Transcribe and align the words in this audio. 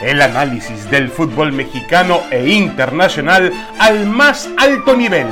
El 0.00 0.20
análisis 0.20 0.90
del 0.90 1.08
fútbol 1.08 1.52
mexicano 1.52 2.20
e 2.30 2.48
internacional 2.50 3.50
al 3.78 4.04
más 4.04 4.48
alto 4.58 4.94
nivel. 4.94 5.26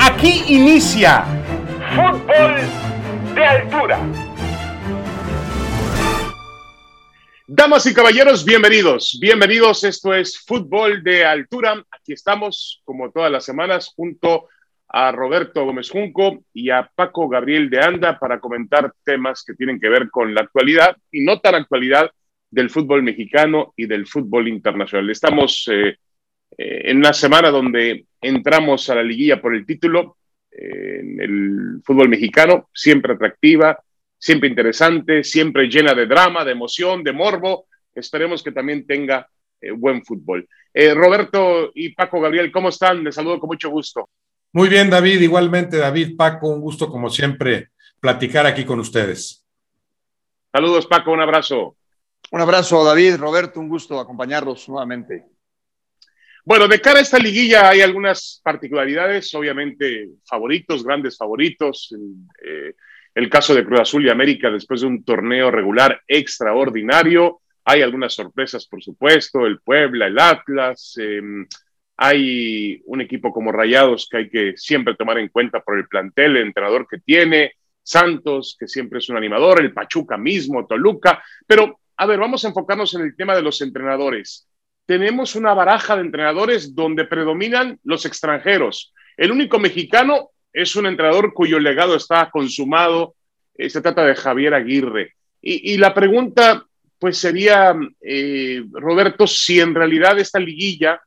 Aquí 0.00 0.42
inicia 0.48 1.24
Fútbol 1.94 2.56
de 3.36 3.46
Altura. 3.46 4.00
Damas 7.46 7.86
y 7.86 7.94
caballeros, 7.94 8.44
bienvenidos. 8.44 9.16
Bienvenidos. 9.20 9.84
Esto 9.84 10.12
es 10.14 10.40
Fútbol 10.44 11.04
de 11.04 11.24
Altura. 11.24 11.84
Aquí 11.92 12.14
estamos, 12.14 12.80
como 12.84 13.12
todas 13.12 13.30
las 13.30 13.44
semanas, 13.44 13.92
junto 13.94 14.34
a 14.34 14.61
Roberto 15.12 15.64
Gómez 15.64 15.88
Junco 15.90 16.44
y 16.52 16.68
a 16.70 16.90
Paco 16.94 17.28
Gabriel 17.28 17.70
de 17.70 17.80
Anda 17.80 18.18
para 18.18 18.38
comentar 18.38 18.92
temas 19.02 19.42
que 19.42 19.54
tienen 19.54 19.80
que 19.80 19.88
ver 19.88 20.10
con 20.10 20.34
la 20.34 20.42
actualidad 20.42 20.96
y 21.10 21.24
no 21.24 21.40
tan 21.40 21.54
actualidad 21.54 22.10
del 22.50 22.68
fútbol 22.68 23.02
mexicano 23.02 23.72
y 23.74 23.86
del 23.86 24.06
fútbol 24.06 24.48
internacional. 24.48 25.08
Estamos 25.08 25.66
eh, 25.72 25.96
eh, 26.58 26.82
en 26.84 26.98
una 26.98 27.14
semana 27.14 27.50
donde 27.50 28.04
entramos 28.20 28.90
a 28.90 28.96
la 28.96 29.02
liguilla 29.02 29.40
por 29.40 29.56
el 29.56 29.64
título, 29.64 30.18
eh, 30.50 31.00
en 31.00 31.20
el 31.20 31.80
fútbol 31.82 32.10
mexicano, 32.10 32.68
siempre 32.74 33.14
atractiva, 33.14 33.82
siempre 34.18 34.50
interesante, 34.50 35.24
siempre 35.24 35.68
llena 35.68 35.94
de 35.94 36.06
drama, 36.06 36.44
de 36.44 36.52
emoción, 36.52 37.02
de 37.02 37.12
morbo. 37.12 37.64
Esperemos 37.94 38.42
que 38.42 38.52
también 38.52 38.86
tenga 38.86 39.26
buen 39.76 40.04
fútbol. 40.04 40.48
Roberto 40.74 41.70
y 41.74 41.94
Paco 41.94 42.20
Gabriel, 42.20 42.50
¿cómo 42.50 42.70
están? 42.70 43.04
Les 43.04 43.14
saludo 43.14 43.38
con 43.38 43.48
mucho 43.48 43.70
gusto. 43.70 44.08
Muy 44.52 44.68
bien, 44.68 44.90
David. 44.90 45.20
Igualmente, 45.20 45.78
David, 45.78 46.16
Paco, 46.16 46.48
un 46.48 46.60
gusto 46.60 46.88
como 46.88 47.08
siempre 47.08 47.70
platicar 48.00 48.46
aquí 48.46 48.64
con 48.64 48.80
ustedes. 48.80 49.46
Saludos, 50.52 50.86
Paco, 50.86 51.12
un 51.12 51.20
abrazo. 51.20 51.76
Un 52.30 52.40
abrazo, 52.40 52.84
David, 52.84 53.16
Roberto, 53.16 53.60
un 53.60 53.68
gusto 53.68 53.98
acompañarlos 53.98 54.68
nuevamente. 54.68 55.24
Bueno, 56.44 56.66
de 56.66 56.80
cara 56.80 56.98
a 56.98 57.02
esta 57.02 57.18
liguilla 57.18 57.70
hay 57.70 57.80
algunas 57.80 58.40
particularidades, 58.42 59.32
obviamente 59.34 60.08
favoritos, 60.24 60.84
grandes 60.84 61.16
favoritos. 61.16 61.94
El, 61.94 62.74
eh, 63.24 63.28
caso 63.30 63.54
de 63.54 63.64
Cruz 63.64 63.80
Azul 63.80 64.04
y 64.04 64.10
América 64.10 64.50
después 64.50 64.80
de 64.80 64.88
un 64.88 65.04
torneo 65.04 65.50
regular 65.50 66.02
extraordinario. 66.06 67.40
Hay 67.64 67.80
algunas 67.80 68.12
sorpresas, 68.12 68.66
por 68.66 68.82
supuesto, 68.82 69.46
el 69.46 69.60
Puebla, 69.60 70.08
el 70.08 70.18
Atlas. 70.18 70.94
Em, 70.98 71.46
hay 72.04 72.82
un 72.86 73.00
equipo 73.00 73.30
como 73.30 73.52
Rayados 73.52 74.08
que 74.10 74.16
hay 74.16 74.28
que 74.28 74.54
siempre 74.56 74.96
tomar 74.96 75.18
en 75.18 75.28
cuenta 75.28 75.60
por 75.60 75.78
el 75.78 75.86
plantel, 75.86 76.36
el 76.36 76.48
entrenador 76.48 76.88
que 76.88 76.98
tiene, 76.98 77.52
Santos, 77.80 78.56
que 78.58 78.66
siempre 78.66 78.98
es 78.98 79.08
un 79.08 79.16
animador, 79.16 79.60
el 79.60 79.72
Pachuca 79.72 80.16
mismo, 80.16 80.66
Toluca. 80.66 81.22
Pero, 81.46 81.78
a 81.96 82.06
ver, 82.06 82.18
vamos 82.18 82.44
a 82.44 82.48
enfocarnos 82.48 82.92
en 82.94 83.02
el 83.02 83.14
tema 83.14 83.36
de 83.36 83.42
los 83.42 83.60
entrenadores. 83.62 84.48
Tenemos 84.84 85.36
una 85.36 85.54
baraja 85.54 85.94
de 85.94 86.02
entrenadores 86.02 86.74
donde 86.74 87.04
predominan 87.04 87.78
los 87.84 88.04
extranjeros. 88.04 88.92
El 89.16 89.30
único 89.30 89.60
mexicano 89.60 90.30
es 90.52 90.74
un 90.74 90.86
entrenador 90.86 91.32
cuyo 91.32 91.60
legado 91.60 91.94
está 91.94 92.30
consumado. 92.32 93.14
Eh, 93.54 93.70
se 93.70 93.80
trata 93.80 94.04
de 94.04 94.16
Javier 94.16 94.54
Aguirre. 94.54 95.14
Y, 95.40 95.76
la 95.76 95.94
pregunta, 95.94 96.66
pues, 96.98 97.16
sería, 97.16 97.76
eh, 98.00 98.64
Roberto, 98.72 99.28
si 99.28 99.60
en 99.60 99.72
realidad 99.72 100.18
esta 100.18 100.40
liguilla 100.40 101.00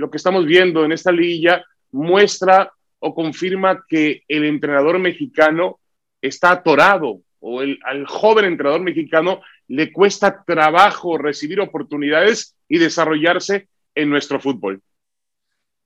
lo 0.00 0.10
que 0.10 0.16
estamos 0.16 0.46
viendo 0.46 0.84
en 0.84 0.92
esta 0.92 1.12
liguilla 1.12 1.62
muestra 1.92 2.72
o 3.00 3.14
confirma 3.14 3.84
que 3.86 4.22
el 4.28 4.44
entrenador 4.44 4.98
mexicano 4.98 5.78
está 6.22 6.52
atorado 6.52 7.20
o 7.40 7.60
el, 7.60 7.78
al 7.84 8.06
joven 8.06 8.46
entrenador 8.46 8.80
mexicano 8.80 9.42
le 9.68 9.92
cuesta 9.92 10.42
trabajo 10.46 11.18
recibir 11.18 11.60
oportunidades 11.60 12.56
y 12.66 12.78
desarrollarse 12.78 13.68
en 13.94 14.08
nuestro 14.08 14.40
fútbol. 14.40 14.80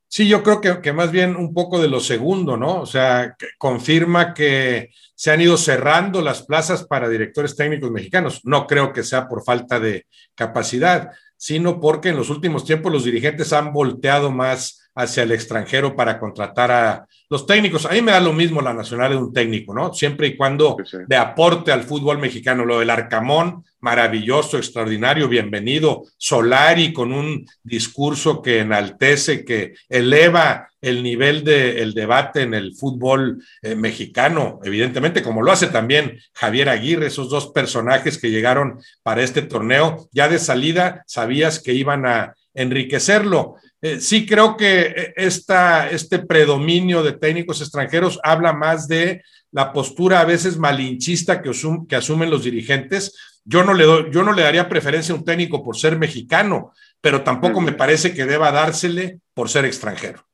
Sí, 0.06 0.28
yo 0.28 0.44
creo 0.44 0.60
que, 0.60 0.80
que, 0.80 0.92
más 0.92 1.10
bien 1.10 1.34
un 1.34 1.52
poco 1.52 1.82
de 1.82 1.88
lo 1.88 1.98
segundo, 1.98 2.56
¿no? 2.56 2.82
O 2.82 2.86
sea, 2.86 3.34
confirma 3.58 4.32
que 4.32 4.90
se 5.16 5.32
han 5.32 5.40
ido 5.40 5.56
cerrando 5.56 6.22
las 6.22 6.44
plazas 6.44 6.84
para 6.84 7.08
directores 7.08 7.56
técnicos 7.56 7.90
mexicanos. 7.90 8.42
No 8.44 8.68
creo 8.68 8.92
que 8.92 9.02
sea 9.02 9.26
por 9.26 9.42
falta 9.42 9.80
de 9.80 10.06
capacidad 10.36 11.10
sino 11.44 11.78
porque 11.78 12.08
en 12.08 12.16
los 12.16 12.30
últimos 12.30 12.64
tiempos 12.64 12.90
los 12.90 13.04
dirigentes 13.04 13.52
han 13.52 13.74
volteado 13.74 14.30
más 14.30 14.83
hacia 14.94 15.24
el 15.24 15.32
extranjero 15.32 15.96
para 15.96 16.18
contratar 16.18 16.70
a 16.70 17.06
los 17.28 17.46
técnicos. 17.46 17.86
A 17.86 17.90
mí 17.90 18.02
me 18.02 18.12
da 18.12 18.20
lo 18.20 18.32
mismo 18.32 18.60
la 18.60 18.72
nacional 18.72 19.10
de 19.10 19.16
un 19.16 19.32
técnico, 19.32 19.74
¿no? 19.74 19.92
Siempre 19.92 20.28
y 20.28 20.36
cuando 20.36 20.76
de 21.06 21.16
aporte 21.16 21.72
al 21.72 21.82
fútbol 21.82 22.18
mexicano. 22.18 22.64
Lo 22.64 22.78
del 22.78 22.90
Arcamón, 22.90 23.64
maravilloso, 23.80 24.56
extraordinario, 24.56 25.28
bienvenido. 25.28 26.04
Solari 26.16 26.92
con 26.92 27.12
un 27.12 27.46
discurso 27.62 28.40
que 28.40 28.60
enaltece, 28.60 29.44
que 29.44 29.74
eleva 29.88 30.68
el 30.80 31.02
nivel 31.02 31.44
del 31.44 31.94
debate 31.94 32.42
en 32.42 32.52
el 32.52 32.74
fútbol 32.74 33.42
eh, 33.62 33.74
mexicano, 33.74 34.60
evidentemente, 34.64 35.22
como 35.22 35.40
lo 35.40 35.50
hace 35.50 35.68
también 35.68 36.18
Javier 36.34 36.68
Aguirre, 36.68 37.06
esos 37.06 37.30
dos 37.30 37.48
personajes 37.52 38.18
que 38.18 38.30
llegaron 38.30 38.78
para 39.02 39.22
este 39.22 39.40
torneo, 39.40 40.08
ya 40.12 40.28
de 40.28 40.38
salida 40.38 41.02
sabías 41.06 41.58
que 41.58 41.72
iban 41.72 42.04
a 42.04 42.34
enriquecerlo. 42.52 43.56
Eh, 43.84 44.00
sí 44.00 44.24
creo 44.24 44.56
que 44.56 44.80
eh, 44.80 45.12
esta, 45.14 45.90
este 45.90 46.18
predominio 46.20 47.02
de 47.02 47.12
técnicos 47.12 47.60
extranjeros 47.60 48.18
habla 48.22 48.54
más 48.54 48.88
de 48.88 49.22
la 49.52 49.74
postura 49.74 50.20
a 50.20 50.24
veces 50.24 50.56
malinchista 50.56 51.42
que, 51.42 51.50
que 51.86 51.96
asumen 51.96 52.30
los 52.30 52.44
dirigentes. 52.44 53.42
Yo 53.44 53.62
no, 53.62 53.74
le 53.74 53.84
doy, 53.84 54.06
yo 54.10 54.22
no 54.22 54.32
le 54.32 54.40
daría 54.40 54.70
preferencia 54.70 55.14
a 55.14 55.18
un 55.18 55.24
técnico 55.26 55.62
por 55.62 55.76
ser 55.76 55.98
mexicano, 55.98 56.72
pero 57.02 57.20
tampoco 57.20 57.60
me 57.60 57.72
parece 57.72 58.14
que 58.14 58.24
deba 58.24 58.50
dársele 58.52 59.18
por 59.34 59.50
ser 59.50 59.66
extranjero. 59.66 60.24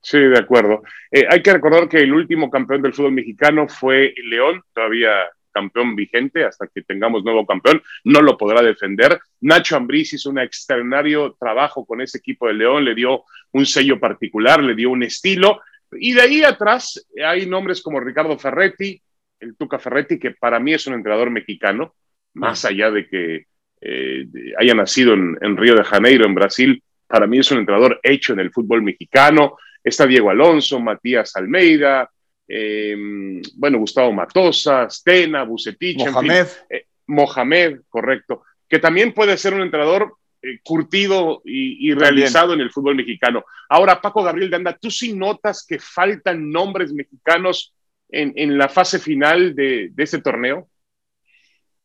Sí, 0.00 0.18
de 0.18 0.38
acuerdo. 0.38 0.82
Eh, 1.10 1.26
hay 1.28 1.42
que 1.42 1.52
recordar 1.52 1.90
que 1.90 1.98
el 1.98 2.14
último 2.14 2.48
campeón 2.48 2.80
del 2.80 2.94
fútbol 2.94 3.12
mexicano 3.12 3.68
fue 3.68 4.14
León, 4.24 4.62
todavía 4.72 5.10
campeón 5.56 5.96
vigente 5.96 6.44
hasta 6.44 6.66
que 6.66 6.82
tengamos 6.82 7.24
nuevo 7.24 7.46
campeón, 7.46 7.82
no 8.04 8.20
lo 8.20 8.36
podrá 8.36 8.60
defender. 8.60 9.18
Nacho 9.40 9.76
Ambriz 9.76 10.12
hizo 10.12 10.28
un 10.28 10.38
extraordinario 10.38 11.34
trabajo 11.40 11.86
con 11.86 12.02
ese 12.02 12.18
equipo 12.18 12.46
de 12.46 12.54
León, 12.54 12.84
le 12.84 12.94
dio 12.94 13.24
un 13.52 13.64
sello 13.64 13.98
particular, 13.98 14.62
le 14.62 14.74
dio 14.74 14.90
un 14.90 15.02
estilo. 15.02 15.62
Y 15.92 16.12
de 16.12 16.20
ahí 16.20 16.42
atrás 16.42 17.06
hay 17.24 17.46
nombres 17.46 17.80
como 17.80 18.00
Ricardo 18.00 18.38
Ferretti, 18.38 19.00
el 19.40 19.56
Tuca 19.56 19.78
Ferretti, 19.78 20.18
que 20.18 20.32
para 20.32 20.60
mí 20.60 20.74
es 20.74 20.86
un 20.86 20.94
entrenador 20.94 21.30
mexicano, 21.30 21.94
más 22.34 22.66
allá 22.66 22.90
de 22.90 23.08
que 23.08 23.46
eh, 23.80 24.26
haya 24.58 24.74
nacido 24.74 25.14
en, 25.14 25.38
en 25.40 25.56
Río 25.56 25.74
de 25.74 25.84
Janeiro, 25.84 26.26
en 26.26 26.34
Brasil, 26.34 26.82
para 27.06 27.26
mí 27.26 27.38
es 27.38 27.50
un 27.50 27.58
entrenador 27.58 27.98
hecho 28.02 28.32
en 28.32 28.40
el 28.40 28.50
fútbol 28.50 28.82
mexicano. 28.82 29.56
Está 29.82 30.06
Diego 30.06 30.30
Alonso, 30.30 30.80
Matías 30.80 31.36
Almeida, 31.36 32.10
Em, 32.48 33.42
bueno, 33.56 33.78
Gustavo 33.78 34.12
Matosa, 34.12 34.88
Stena, 34.88 35.44
Bucetich, 35.44 35.98
Mohamed. 35.98 36.46
Eh, 36.70 36.86
Mohamed, 37.06 37.80
correcto, 37.88 38.42
que 38.68 38.78
también 38.78 39.12
puede 39.12 39.36
ser 39.36 39.54
un 39.54 39.62
entrenador 39.62 40.16
eh, 40.42 40.60
curtido 40.62 41.42
y, 41.44 41.92
realizado 41.94 42.54
en 42.54 42.60
el 42.60 42.70
fútbol 42.70 42.96
mexicano. 42.96 43.44
Ahora, 43.68 44.00
Paco 44.00 44.22
Gabriel 44.22 44.50
de 44.50 44.56
Anda, 44.56 44.78
¿tú 44.80 44.90
sí 44.90 45.12
notas 45.12 45.64
que 45.66 45.78
faltan 45.78 46.50
nombres 46.50 46.92
mexicanos 46.92 47.74
en, 48.08 48.56
la 48.56 48.68
fase 48.68 48.98
final 48.98 49.54
de, 49.54 49.90
de 49.92 50.02
este 50.02 50.18
torneo? 50.18 50.68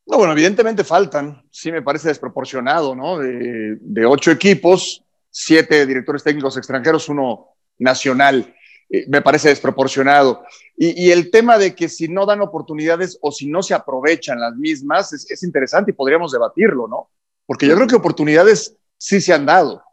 No, 0.06 0.18
bueno, 0.18 0.34
evidentemente 0.34 0.84
faltan. 0.84 1.42
Sí 1.50 1.72
me 1.72 1.82
parece 1.82 2.10
desproporcionado, 2.10 2.96
¿no? 2.96 3.18
De, 3.18 3.78
de 3.80 4.06
ocho 4.06 4.32
equipos, 4.32 5.04
siete 5.30 5.86
directores 5.86 6.24
técnicos 6.24 6.58
extranjeros, 6.58 7.10
uno 7.10 7.48
nacional. 7.80 8.54
Eh, 8.92 9.06
me 9.08 9.22
parece 9.22 9.48
desproporcionado. 9.48 10.44
Y, 10.76 11.12
el 11.12 11.32
tema 11.32 11.58
de 11.58 11.74
que 11.74 11.88
si 11.88 12.08
no 12.08 12.26
dan 12.26 12.42
oportunidades 12.42 13.18
o 13.22 13.32
si 13.32 13.48
no 13.48 13.64
se 13.64 13.74
aprovechan 13.74 14.40
las 14.40 14.56
mismas 14.56 15.14
es, 15.14 15.44
interesante 15.44 15.92
y 15.92 15.94
podríamos 15.94 16.32
debatirlo, 16.32 16.88
¿no? 16.88 17.10
Porque 17.46 17.68
yo 17.68 17.76
creo 17.76 17.88
que 17.88 17.96
oportunidades 17.96 18.76
sí 18.98 19.22
se 19.22 19.32
han 19.32 19.46
dado 19.46 19.84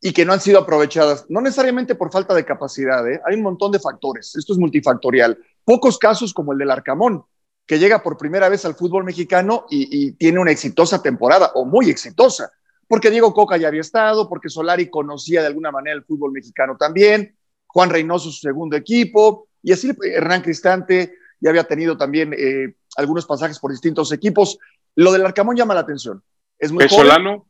y 0.00 0.12
que 0.12 0.24
no 0.24 0.32
han 0.32 0.40
sido 0.40 0.60
aprovechadas, 0.60 1.26
no 1.28 1.40
necesariamente 1.40 1.94
por 1.94 2.12
falta 2.12 2.34
de 2.34 2.44
capacidad, 2.44 3.06
¿eh? 3.10 3.20
hay 3.26 3.34
un 3.34 3.42
montón 3.42 3.72
de 3.72 3.80
factores, 3.80 4.34
esto 4.36 4.52
es 4.52 4.58
multifactorial. 4.58 5.36
Pocos 5.64 5.98
casos 5.98 6.32
como 6.32 6.52
el 6.52 6.58
del 6.58 6.70
Arcamón, 6.70 7.24
que 7.66 7.80
llega 7.80 8.02
por 8.02 8.16
primera 8.16 8.48
vez 8.48 8.64
al 8.64 8.76
fútbol 8.76 9.02
mexicano 9.02 9.66
y, 9.68 9.88
y 9.90 10.12
tiene 10.12 10.38
una 10.38 10.52
exitosa 10.52 11.02
temporada, 11.02 11.50
o 11.54 11.64
muy 11.64 11.90
exitosa, 11.90 12.52
porque 12.86 13.10
Diego 13.10 13.34
Coca 13.34 13.56
ya 13.56 13.68
había 13.68 13.80
estado, 13.80 14.28
porque 14.28 14.48
Solari 14.48 14.88
conocía 14.88 15.40
de 15.40 15.48
alguna 15.48 15.72
manera 15.72 15.96
el 15.96 16.04
fútbol 16.04 16.30
mexicano 16.30 16.76
también, 16.78 17.36
Juan 17.68 17.90
Reynoso 17.90 18.30
su 18.30 18.40
segundo 18.40 18.76
equipo, 18.76 19.48
y 19.62 19.72
así 19.72 19.90
Hernán 20.02 20.42
Cristante 20.42 21.14
ya 21.40 21.50
había 21.50 21.64
tenido 21.64 21.96
también 21.96 22.34
eh, 22.36 22.74
algunos 22.96 23.26
pasajes 23.26 23.58
por 23.58 23.70
distintos 23.70 24.12
equipos. 24.12 24.58
Lo 24.96 25.12
del 25.12 25.24
Arcamón 25.24 25.56
llama 25.56 25.74
la 25.74 25.80
atención. 25.80 26.22
Es 26.58 26.72
muy 26.72 26.84
Pesolano. 26.84 27.46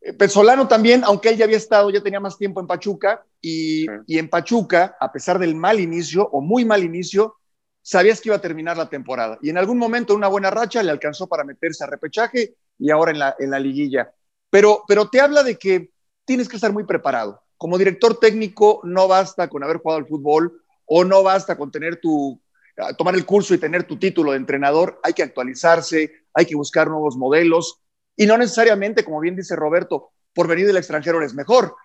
Eh, 0.00 0.14
Pesolano 0.14 0.66
también, 0.66 1.02
aunque 1.04 1.28
él 1.28 1.36
ya 1.36 1.44
había 1.44 1.58
estado, 1.58 1.90
ya 1.90 2.02
tenía 2.02 2.20
más 2.20 2.38
tiempo 2.38 2.60
en 2.60 2.66
Pachuca, 2.66 3.24
y, 3.42 3.86
y, 4.06 4.18
en 4.18 4.30
Pachuca, 4.30 4.96
a 4.98 5.12
pesar 5.12 5.38
del 5.38 5.54
mal 5.54 5.80
inicio 5.80 6.26
o 6.32 6.40
muy 6.40 6.64
mal 6.64 6.82
inicio, 6.82 7.36
sabías 7.82 8.20
que 8.20 8.28
iba 8.28 8.36
a 8.36 8.40
terminar 8.40 8.76
la 8.76 8.88
temporada. 8.88 9.38
Y 9.42 9.50
en 9.50 9.58
algún 9.58 9.78
momento, 9.78 10.14
una 10.14 10.28
buena 10.28 10.50
racha, 10.50 10.82
le 10.82 10.90
alcanzó 10.90 11.26
para 11.26 11.44
meterse 11.44 11.84
a 11.84 11.86
repechaje 11.86 12.54
y 12.78 12.90
ahora 12.90 13.10
en 13.10 13.18
la, 13.18 13.36
en 13.38 13.50
la 13.50 13.58
liguilla. 13.58 14.12
Pero, 14.48 14.84
pero 14.86 15.08
te 15.08 15.20
habla 15.20 15.42
de 15.42 15.56
que 15.56 15.90
tienes 16.24 16.48
que 16.48 16.56
estar 16.56 16.72
muy 16.72 16.84
preparado. 16.84 17.42
Como 17.60 17.76
director 17.76 18.18
técnico, 18.18 18.80
no 18.84 19.06
basta 19.06 19.46
con 19.50 19.62
haber 19.62 19.76
jugado 19.76 19.98
al 19.98 20.06
fútbol 20.06 20.62
o 20.86 21.04
no 21.04 21.22
basta 21.22 21.58
con 21.58 21.70
tener 21.70 22.00
tu, 22.00 22.40
tomar 22.96 23.14
el 23.14 23.26
curso 23.26 23.52
y 23.52 23.58
tener 23.58 23.84
tu 23.84 23.98
título 23.98 24.30
de 24.30 24.38
entrenador. 24.38 24.98
Hay 25.02 25.12
que 25.12 25.22
actualizarse, 25.22 26.24
hay 26.32 26.46
que 26.46 26.56
buscar 26.56 26.88
nuevos 26.88 27.18
modelos 27.18 27.82
y 28.16 28.24
no 28.24 28.38
necesariamente, 28.38 29.04
como 29.04 29.20
bien 29.20 29.36
dice 29.36 29.56
Roberto, 29.56 30.12
por 30.32 30.48
venir 30.48 30.66
del 30.66 30.78
extranjero 30.78 31.18
eres 31.18 31.34
mejor. 31.34 31.76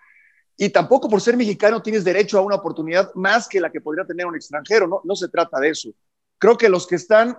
Y 0.56 0.70
tampoco 0.70 1.10
por 1.10 1.20
ser 1.20 1.36
mexicano 1.36 1.82
tienes 1.82 2.04
derecho 2.04 2.38
a 2.38 2.40
una 2.40 2.54
oportunidad 2.54 3.12
más 3.14 3.46
que 3.46 3.60
la 3.60 3.70
que 3.70 3.82
podría 3.82 4.06
tener 4.06 4.24
un 4.24 4.34
extranjero. 4.34 4.88
No, 4.88 5.02
no 5.04 5.14
se 5.14 5.28
trata 5.28 5.60
de 5.60 5.68
eso. 5.68 5.90
Creo 6.38 6.56
que 6.56 6.70
los 6.70 6.86
que 6.86 6.94
están 6.94 7.36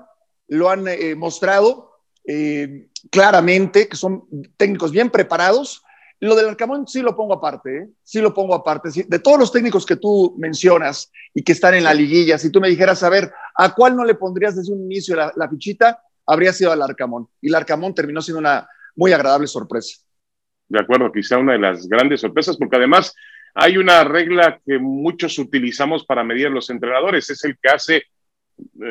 lo 0.47 0.69
han 0.69 0.87
eh, 0.87 1.15
mostrado 1.15 1.91
eh, 2.23 2.89
claramente, 3.09 3.87
que 3.87 3.97
son 3.97 4.27
técnicos 4.57 4.91
bien 4.91 5.09
preparados. 5.09 5.81
Lo 6.19 6.35
del 6.35 6.49
Arcamón 6.49 6.87
sí 6.87 7.01
lo 7.01 7.15
pongo 7.15 7.35
aparte, 7.35 7.77
¿eh? 7.77 7.89
sí 8.03 8.21
lo 8.21 8.33
pongo 8.33 8.55
aparte. 8.55 8.89
De 9.07 9.19
todos 9.19 9.39
los 9.39 9.51
técnicos 9.51 9.85
que 9.85 9.97
tú 9.97 10.35
mencionas 10.37 11.11
y 11.33 11.43
que 11.43 11.51
están 11.51 11.75
en 11.75 11.83
la 11.83 11.93
liguilla, 11.93 12.37
si 12.37 12.51
tú 12.51 12.59
me 12.59 12.69
dijeras, 12.69 13.03
a 13.03 13.09
ver, 13.09 13.31
¿a 13.55 13.73
cuál 13.75 13.95
no 13.95 14.03
le 14.03 14.15
pondrías 14.15 14.55
desde 14.55 14.73
un 14.73 14.83
inicio 14.83 15.15
la, 15.15 15.31
la 15.35 15.47
fichita? 15.47 16.01
Habría 16.25 16.53
sido 16.53 16.71
al 16.71 16.81
Arcamón. 16.81 17.27
Y 17.41 17.49
el 17.49 17.55
Arcamón 17.55 17.93
terminó 17.93 18.21
siendo 18.21 18.39
una 18.39 18.67
muy 18.95 19.13
agradable 19.13 19.47
sorpresa. 19.47 19.99
De 20.67 20.79
acuerdo, 20.79 21.11
quizá 21.11 21.37
una 21.37 21.53
de 21.53 21.59
las 21.59 21.87
grandes 21.87 22.21
sorpresas, 22.21 22.57
porque 22.57 22.75
además 22.75 23.13
hay 23.53 23.77
una 23.77 24.03
regla 24.03 24.59
que 24.65 24.77
muchos 24.77 25.39
utilizamos 25.39 26.05
para 26.05 26.23
medir 26.23 26.51
los 26.51 26.69
entrenadores, 26.69 27.29
es 27.29 27.43
el 27.43 27.57
que 27.61 27.69
hace 27.69 28.03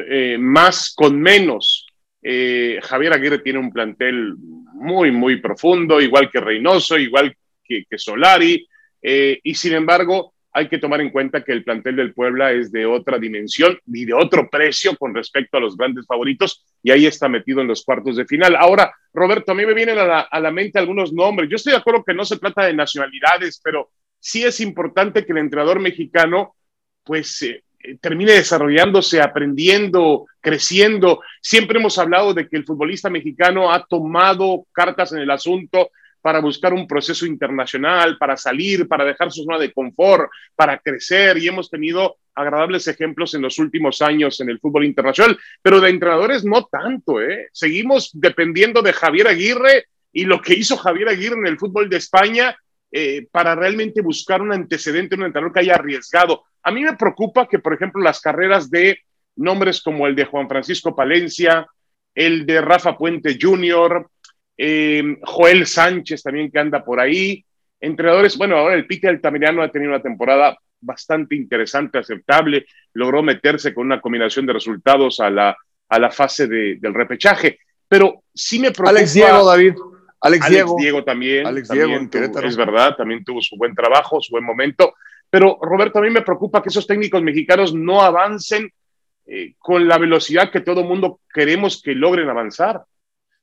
eh, 0.08 0.36
más 0.38 0.94
con 0.94 1.20
menos. 1.20 1.86
Eh, 2.22 2.80
Javier 2.82 3.12
Aguirre 3.12 3.38
tiene 3.38 3.58
un 3.58 3.72
plantel 3.72 4.34
muy, 4.76 5.10
muy 5.10 5.40
profundo, 5.40 6.00
igual 6.00 6.30
que 6.30 6.40
Reynoso, 6.40 6.98
igual 6.98 7.36
que, 7.64 7.84
Solari, 7.96 8.66
eh, 9.02 9.40
y 9.42 9.54
sin 9.54 9.72
embargo 9.72 10.34
hay 10.52 10.68
que 10.68 10.78
tomar 10.78 11.02
en 11.02 11.10
cuenta 11.10 11.44
que 11.44 11.52
el 11.52 11.64
plantel 11.64 11.96
del 11.96 12.14
Puebla 12.14 12.50
es 12.50 12.72
de 12.72 12.86
otra 12.86 13.18
dimensión 13.18 13.78
y 13.86 14.06
de 14.06 14.14
otro 14.14 14.48
precio 14.48 14.96
con 14.96 15.14
respecto 15.14 15.58
a 15.58 15.60
los 15.60 15.76
grandes 15.76 16.06
favoritos, 16.06 16.64
y 16.82 16.90
ahí 16.90 17.04
está 17.04 17.28
metido 17.28 17.60
en 17.60 17.68
los 17.68 17.84
cuartos 17.84 18.16
de 18.16 18.24
final. 18.24 18.56
Ahora, 18.56 18.94
Roberto, 19.12 19.52
a 19.52 19.54
mí 19.54 19.66
me 19.66 19.74
vienen 19.74 19.98
a 19.98 20.26
la, 20.40 20.50
mente 20.50 20.78
algunos 20.78 21.12
nombres. 21.12 21.50
Yo 21.50 21.56
estoy 21.56 21.72
de 21.72 21.78
acuerdo 21.78 22.04
que 22.04 22.14
no 22.14 22.24
se 22.24 22.38
trata 22.38 22.64
de 22.64 22.72
nacionalidades, 22.72 23.60
pero 23.62 23.90
sí 24.18 24.44
es 24.44 24.60
importante 24.60 25.26
que 25.26 25.32
el 25.32 25.38
entrenador 25.38 25.78
mexicano, 25.78 26.54
pues, 27.04 27.42
eh, 27.42 27.62
termine 28.00 28.32
desarrollándose, 28.32 29.20
aprendiendo, 29.20 30.26
creciendo. 30.40 31.22
Siempre 31.40 31.78
hemos 31.78 31.98
hablado 31.98 32.34
de 32.34 32.48
que 32.48 32.56
el 32.56 32.64
futbolista 32.64 33.10
mexicano 33.10 33.72
ha 33.72 33.84
tomado 33.86 34.66
cartas 34.72 35.12
en 35.12 35.18
el 35.18 35.30
asunto, 35.30 35.90
para 36.26 36.40
buscar 36.40 36.74
un 36.74 36.88
proceso 36.88 37.24
internacional, 37.24 38.18
para 38.18 38.36
salir, 38.36 38.88
para 38.88 39.04
dejar 39.04 39.30
su 39.30 39.44
zona 39.44 39.60
de 39.60 39.72
confort, 39.72 40.28
para 40.56 40.76
crecer 40.76 41.38
y 41.38 41.46
hemos 41.46 41.70
tenido 41.70 42.16
agradables 42.34 42.88
ejemplos 42.88 43.34
en 43.34 43.42
los 43.42 43.60
últimos 43.60 44.02
años 44.02 44.40
en 44.40 44.50
el 44.50 44.58
fútbol 44.58 44.84
internacional, 44.84 45.38
pero 45.62 45.80
de 45.80 45.88
entrenadores 45.88 46.44
no 46.44 46.64
tanto, 46.64 47.22
¿eh? 47.22 47.48
Seguimos 47.52 48.10
dependiendo 48.12 48.82
de 48.82 48.92
Javier 48.92 49.28
Aguirre 49.28 49.84
y 50.12 50.24
lo 50.24 50.42
que 50.42 50.54
hizo 50.54 50.76
Javier 50.76 51.10
Aguirre 51.10 51.36
en 51.38 51.46
el 51.46 51.60
fútbol 51.60 51.88
de 51.88 51.98
España 51.98 52.56
eh, 52.90 53.28
para 53.30 53.54
realmente 53.54 54.00
buscar 54.00 54.42
un 54.42 54.52
antecedente, 54.52 55.14
un 55.14 55.22
entrenador 55.22 55.52
que 55.52 55.60
haya 55.60 55.76
arriesgado. 55.76 56.42
A 56.66 56.72
mí 56.72 56.82
me 56.82 56.96
preocupa 56.96 57.46
que, 57.46 57.60
por 57.60 57.74
ejemplo, 57.74 58.02
las 58.02 58.20
carreras 58.20 58.68
de 58.68 58.98
nombres 59.36 59.80
como 59.80 60.08
el 60.08 60.16
de 60.16 60.24
Juan 60.24 60.48
Francisco 60.48 60.96
Palencia, 60.96 61.64
el 62.12 62.44
de 62.44 62.60
Rafa 62.60 62.98
Puente 62.98 63.38
Jr., 63.40 64.04
eh, 64.58 65.16
Joel 65.22 65.64
Sánchez 65.64 66.24
también 66.24 66.50
que 66.50 66.58
anda 66.58 66.84
por 66.84 66.98
ahí. 66.98 67.44
Entrenadores, 67.80 68.36
bueno, 68.36 68.56
ahora 68.56 68.74
el 68.74 68.84
Pique 68.84 69.06
Altamirano 69.06 69.62
ha 69.62 69.70
tenido 69.70 69.92
una 69.92 70.02
temporada 70.02 70.58
bastante 70.80 71.36
interesante, 71.36 71.98
aceptable, 71.98 72.66
logró 72.94 73.22
meterse 73.22 73.72
con 73.72 73.86
una 73.86 74.00
combinación 74.00 74.44
de 74.44 74.54
resultados 74.54 75.20
a 75.20 75.30
la, 75.30 75.56
a 75.88 75.98
la 76.00 76.10
fase 76.10 76.48
de, 76.48 76.78
del 76.80 76.94
repechaje, 76.94 77.60
pero 77.86 78.24
sí 78.34 78.58
me 78.58 78.72
preocupa. 78.72 78.90
Alex 78.90 79.14
Diego, 79.14 79.44
David. 79.44 79.74
Alex, 80.20 80.48
Diego. 80.78 81.04
también. 81.04 81.46
Alex 81.46 81.68
Diego, 81.68 81.94
es 82.42 82.56
verdad, 82.56 82.96
también 82.96 83.22
tuvo 83.24 83.40
su 83.40 83.56
buen 83.56 83.72
trabajo, 83.72 84.20
su 84.20 84.32
buen 84.32 84.44
momento. 84.44 84.94
Pero 85.30 85.58
Roberto, 85.60 85.98
a 85.98 86.02
mí 86.02 86.10
me 86.10 86.22
preocupa 86.22 86.62
que 86.62 86.68
esos 86.68 86.86
técnicos 86.86 87.22
mexicanos 87.22 87.74
no 87.74 88.02
avancen 88.02 88.70
eh, 89.26 89.54
con 89.58 89.88
la 89.88 89.98
velocidad 89.98 90.50
que 90.50 90.60
todo 90.60 90.84
mundo 90.84 91.20
queremos 91.32 91.82
que 91.82 91.94
logren 91.94 92.28
avanzar. 92.28 92.84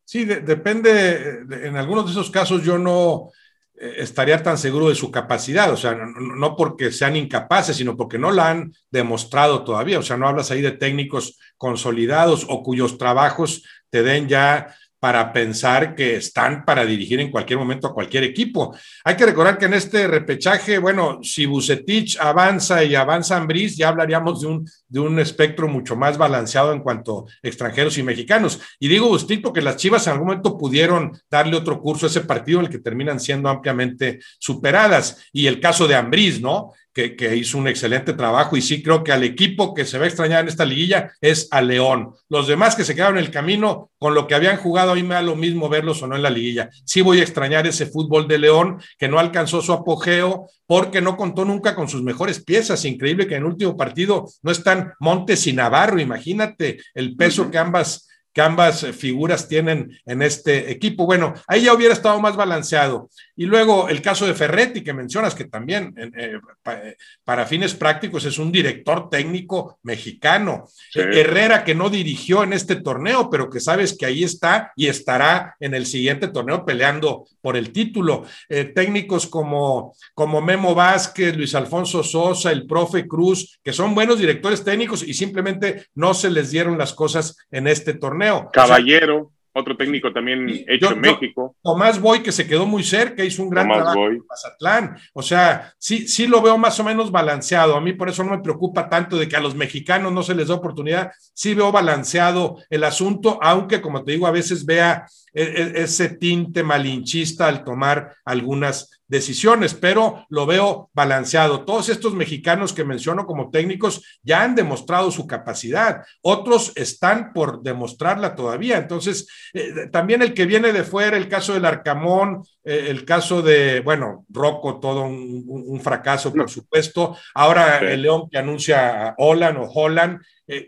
Sí, 0.05 0.25
depende, 0.25 1.43
en 1.49 1.77
algunos 1.77 2.05
de 2.05 2.11
esos 2.11 2.29
casos 2.29 2.63
yo 2.63 2.77
no 2.77 3.31
eh, 3.75 3.95
estaría 3.97 4.41
tan 4.43 4.57
seguro 4.57 4.89
de 4.89 4.95
su 4.95 5.09
capacidad, 5.11 5.71
o 5.71 5.77
sea, 5.77 5.93
no, 5.95 6.55
porque 6.55 6.91
sean 6.91 7.15
incapaces, 7.15 7.77
sino 7.77 7.97
porque 7.97 8.19
no 8.19 8.31
la 8.31 8.49
han 8.49 8.73
demostrado 8.91 9.63
todavía, 9.63 9.99
o 9.99 10.03
sea, 10.03 10.17
no 10.17 10.27
hablas 10.27 10.51
ahí 10.51 10.61
de 10.61 10.71
técnicos 10.71 11.39
consolidados 11.57 12.45
o 12.49 12.63
cuyos 12.63 12.97
trabajos 12.97 13.63
te 13.89 14.03
den 14.03 14.27
ya 14.27 14.75
para 15.03 15.33
pensar 15.33 15.95
que 15.95 16.15
están 16.15 16.63
para 16.63 16.85
dirigir 16.85 17.19
en 17.19 17.29
cualquier 17.29 17.59
momento 17.59 17.87
a 17.87 17.93
cualquier 17.93 18.23
equipo. 18.23 18.73
Hay 19.03 19.17
que 19.17 19.25
recordar 19.25 19.57
que 19.57 19.65
en 19.65 19.73
este 19.73 20.07
repechaje, 20.07 20.77
bueno, 20.77 21.19
si 21.21 21.45
Bucetich 21.45 22.17
avanza 22.21 22.85
y 22.85 22.95
avanza 22.95 23.35
Ambris, 23.35 23.75
ya 23.75 23.89
hablaríamos 23.89 24.39
de 24.39 24.47
un, 24.47 24.65
de 24.87 24.99
un 25.01 25.19
espectro 25.19 25.67
mucho 25.67 25.97
más 25.97 26.17
balanceado 26.17 26.71
en 26.71 26.79
cuanto 26.79 27.25
a 27.27 27.45
extranjeros 27.45 27.97
y 27.97 28.03
mexicanos. 28.03 28.61
Y 28.79 28.87
digo 28.87 29.09
Bucetich 29.09 29.41
porque 29.41 29.61
las 29.61 29.75
Chivas 29.75 30.07
en 30.07 30.13
algún 30.13 30.27
momento 30.27 30.57
pudieron 30.57 31.11
darle 31.29 31.57
otro 31.57 31.81
curso 31.81 32.05
a 32.05 32.09
ese 32.09 32.21
partido 32.21 32.59
en 32.59 32.67
el 32.67 32.71
que 32.71 32.79
terminan 32.79 33.19
siendo 33.19 33.49
ampliamente 33.49 34.21
superadas. 34.39 35.17
Y 35.33 35.47
el 35.47 35.59
caso 35.59 35.85
de 35.85 35.95
Ambris, 35.95 36.39
¿no? 36.39 36.71
Que, 36.93 37.35
hizo 37.35 37.57
un 37.57 37.67
excelente 37.67 38.13
trabajo 38.13 38.55
y 38.55 38.61
sí 38.61 38.83
creo 38.83 39.03
que 39.03 39.11
al 39.11 39.23
equipo 39.23 39.73
que 39.73 39.85
se 39.85 39.97
va 39.97 40.05
a 40.05 40.07
extrañar 40.07 40.41
en 40.41 40.47
esta 40.47 40.65
liguilla 40.65 41.11
es 41.21 41.47
a 41.51 41.61
León. 41.61 42.13
Los 42.29 42.47
demás 42.47 42.75
que 42.75 42.83
se 42.83 42.93
quedaron 42.93 43.17
en 43.17 43.25
el 43.25 43.31
camino 43.31 43.91
con 43.97 44.13
lo 44.13 44.27
que 44.27 44.35
habían 44.35 44.57
jugado, 44.57 44.91
a 44.91 44.95
mí 44.95 45.03
me 45.03 45.15
da 45.15 45.21
lo 45.21 45.35
mismo 45.35 45.69
verlos 45.69 46.01
o 46.03 46.07
no 46.07 46.15
en 46.15 46.23
la 46.23 46.29
liguilla. 46.29 46.69
Sí 46.85 47.01
voy 47.01 47.19
a 47.19 47.23
extrañar 47.23 47.65
ese 47.65 47.87
fútbol 47.87 48.27
de 48.27 48.37
León 48.37 48.79
que 48.97 49.07
no 49.07 49.17
alcanzó 49.17 49.61
su 49.61 49.73
apogeo 49.73 50.47
porque 50.67 51.01
no 51.01 51.17
contó 51.17 51.45
nunca 51.45 51.75
con 51.75 51.89
sus 51.89 52.03
mejores 52.03 52.43
piezas. 52.43 52.85
Increíble 52.85 53.27
que 53.27 53.35
en 53.35 53.41
el 53.43 53.49
último 53.49 53.75
partido 53.75 54.29
no 54.43 54.51
están 54.51 54.93
Montes 54.99 55.47
y 55.47 55.53
Navarro. 55.53 55.99
Imagínate 55.99 56.79
el 56.93 57.15
peso 57.15 57.49
que 57.49 57.57
ambas 57.57 58.07
que 58.33 58.41
ambas 58.41 58.83
eh, 58.83 58.93
figuras 58.93 59.47
tienen 59.47 59.97
en 60.05 60.21
este 60.21 60.71
equipo. 60.71 61.05
Bueno, 61.05 61.35
ahí 61.47 61.63
ya 61.63 61.73
hubiera 61.73 61.93
estado 61.93 62.19
más 62.19 62.35
balanceado. 62.35 63.09
Y 63.35 63.45
luego 63.45 63.89
el 63.89 64.01
caso 64.01 64.25
de 64.25 64.33
Ferretti, 64.33 64.83
que 64.83 64.93
mencionas, 64.93 65.35
que 65.35 65.45
también 65.45 65.93
eh, 65.97 66.39
eh, 66.65 66.95
para 67.23 67.45
fines 67.45 67.75
prácticos 67.75 68.25
es 68.25 68.39
un 68.39 68.51
director 68.51 69.09
técnico 69.09 69.79
mexicano. 69.83 70.67
Herrera, 70.93 71.63
que 71.63 71.75
no 71.75 71.89
dirigió 71.89 72.43
en 72.43 72.53
este 72.53 72.77
torneo, 72.77 73.29
pero 73.29 73.49
que 73.49 73.59
sabes 73.59 73.95
que 73.97 74.05
ahí 74.05 74.23
está 74.23 74.71
y 74.75 74.87
estará 74.87 75.55
en 75.59 75.75
el 75.75 75.85
siguiente 75.85 76.27
torneo 76.27 76.65
peleando 76.65 77.25
por 77.41 77.55
el 77.55 77.71
título. 77.71 78.25
técnicos 78.47 79.27
como, 79.27 79.95
como 80.13 80.41
Memo 80.41 80.73
Vázquez, 80.73 81.35
Luis 81.35 81.55
Alfonso 81.55 82.03
Sosa, 82.03 82.51
el 82.51 82.65
profe 82.65 83.07
Cruz, 83.07 83.59
que 83.63 83.73
son 83.73 83.93
buenos 83.93 84.19
directores 84.19 84.63
técnicos 84.63 85.03
y 85.03 85.13
simplemente 85.13 85.87
no 85.95 86.13
se 86.13 86.29
les 86.29 86.51
dieron 86.51 86.77
las 86.77 86.93
cosas 86.93 87.35
en 87.51 87.67
este 87.67 87.93
torneo. 87.93 88.22
Caballero, 88.51 89.33
otro 89.55 89.77
técnico 89.77 90.11
también 90.11 90.65
hecho 90.67 90.91
en 90.93 91.01
México. 91.01 91.55
Tomás 91.61 92.01
Boy, 92.01 92.23
que 92.23 92.31
se 92.31 92.47
quedó 92.47 92.65
muy 92.65 92.83
cerca, 92.83 93.23
hizo 93.23 93.43
un 93.43 93.51
gran 93.51 93.67
trabajo 93.67 94.07
en 94.07 94.23
Mazatlán. 94.27 94.97
O 95.13 95.21
sea, 95.21 95.71
sí, 95.77 96.07
sí 96.07 96.25
lo 96.25 96.41
veo 96.41 96.57
más 96.57 96.79
o 96.79 96.83
menos 96.83 97.11
balanceado. 97.11 97.75
A 97.75 97.81
mí 97.81 97.93
por 97.93 98.09
eso 98.09 98.23
no 98.23 98.31
me 98.31 98.41
preocupa 98.41 98.89
tanto 98.89 99.15
de 99.15 99.29
que 99.29 99.35
a 99.35 99.41
los 99.41 99.53
mexicanos 99.53 100.11
no 100.11 100.23
se 100.23 100.33
les 100.33 100.47
da 100.47 100.55
oportunidad. 100.55 101.11
Sí 101.33 101.53
veo 101.53 101.71
balanceado 101.71 102.57
el 102.71 102.83
asunto, 102.83 103.37
aunque 103.43 103.79
como 103.79 104.03
te 104.03 104.13
digo, 104.13 104.25
a 104.25 104.31
veces 104.31 104.65
vea 104.65 105.05
e, 105.33 105.43
e, 105.43 105.83
ese 105.83 106.09
tinte 106.09 106.63
malinchista 106.63 107.47
al 107.47 107.63
tomar 107.63 108.15
algunas 108.25 109.02
decisiones, 109.13 109.75
pero 109.75 110.25
lo 110.29 110.47
veo 110.47 110.89
balanceado. 110.93 111.65
Todos 111.65 111.87
estos 111.89 112.15
mexicanos 112.15 112.73
que 112.73 112.83
menciono 112.83 113.27
como 113.27 113.51
técnicos 113.51 114.19
ya 114.23 114.41
han 114.41 114.55
demostrado 114.55 115.11
su 115.11 115.27
capacidad, 115.27 116.01
otros 116.21 116.71
están 116.75 117.31
por 117.31 117.61
demostrarla 117.61 118.35
todavía. 118.35 118.77
Entonces, 118.79 119.27
eh, 119.53 119.87
también 119.91 120.23
el 120.23 120.33
que 120.33 120.47
viene 120.47 120.73
de 120.73 120.83
fuera, 120.83 121.15
el 121.15 121.29
caso 121.29 121.53
del 121.53 121.65
Arcamón, 121.65 122.43
eh, 122.63 122.87
el 122.89 123.05
caso 123.05 123.43
de, 123.43 123.81
bueno, 123.81 124.25
Rocco, 124.29 124.79
todo 124.79 125.03
un, 125.03 125.79
fracaso, 125.81 126.33
por 126.33 126.49
supuesto. 126.49 127.15
Ahora 127.35 127.79
el 127.79 128.01
León 128.01 128.29
que 128.31 128.39
anuncia 128.39 129.09
a 129.09 129.15
Holland 129.17 129.57
o 129.59 129.69
Holland, 129.71 130.21
eh, 130.47 130.67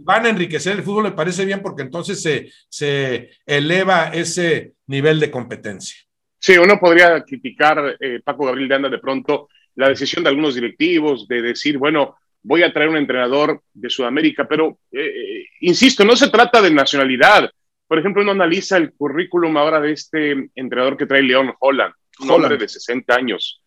van 0.00 0.26
a 0.26 0.30
enriquecer 0.30 0.76
el 0.76 0.82
fútbol, 0.82 1.04
me 1.04 1.12
parece 1.12 1.44
bien, 1.44 1.62
porque 1.62 1.82
entonces 1.82 2.20
se, 2.20 2.50
se 2.68 3.30
eleva 3.46 4.08
ese 4.08 4.74
nivel 4.86 5.20
de 5.20 5.30
competencia. 5.30 6.05
Sí, 6.46 6.56
uno 6.58 6.78
podría 6.78 7.24
criticar, 7.24 7.96
eh, 7.98 8.20
Paco 8.22 8.46
Gabriel 8.46 8.68
de 8.68 8.74
Anda, 8.76 8.88
de 8.88 9.00
pronto 9.00 9.48
la 9.74 9.88
decisión 9.88 10.22
de 10.22 10.30
algunos 10.30 10.54
directivos 10.54 11.26
de 11.26 11.42
decir, 11.42 11.76
bueno, 11.76 12.18
voy 12.40 12.62
a 12.62 12.72
traer 12.72 12.88
un 12.88 12.98
entrenador 12.98 13.62
de 13.74 13.90
Sudamérica, 13.90 14.46
pero 14.46 14.78
eh, 14.92 15.00
eh, 15.00 15.46
insisto, 15.62 16.04
no 16.04 16.14
se 16.14 16.30
trata 16.30 16.62
de 16.62 16.70
nacionalidad. 16.70 17.50
Por 17.88 17.98
ejemplo, 17.98 18.22
uno 18.22 18.30
analiza 18.30 18.76
el 18.76 18.92
currículum 18.92 19.56
ahora 19.56 19.80
de 19.80 19.90
este 19.90 20.50
entrenador 20.54 20.96
que 20.96 21.06
trae 21.06 21.20
León 21.20 21.52
Holland, 21.58 21.94
un 22.20 22.30
hombre 22.30 22.56
de 22.56 22.68
60 22.68 23.12
años. 23.12 23.60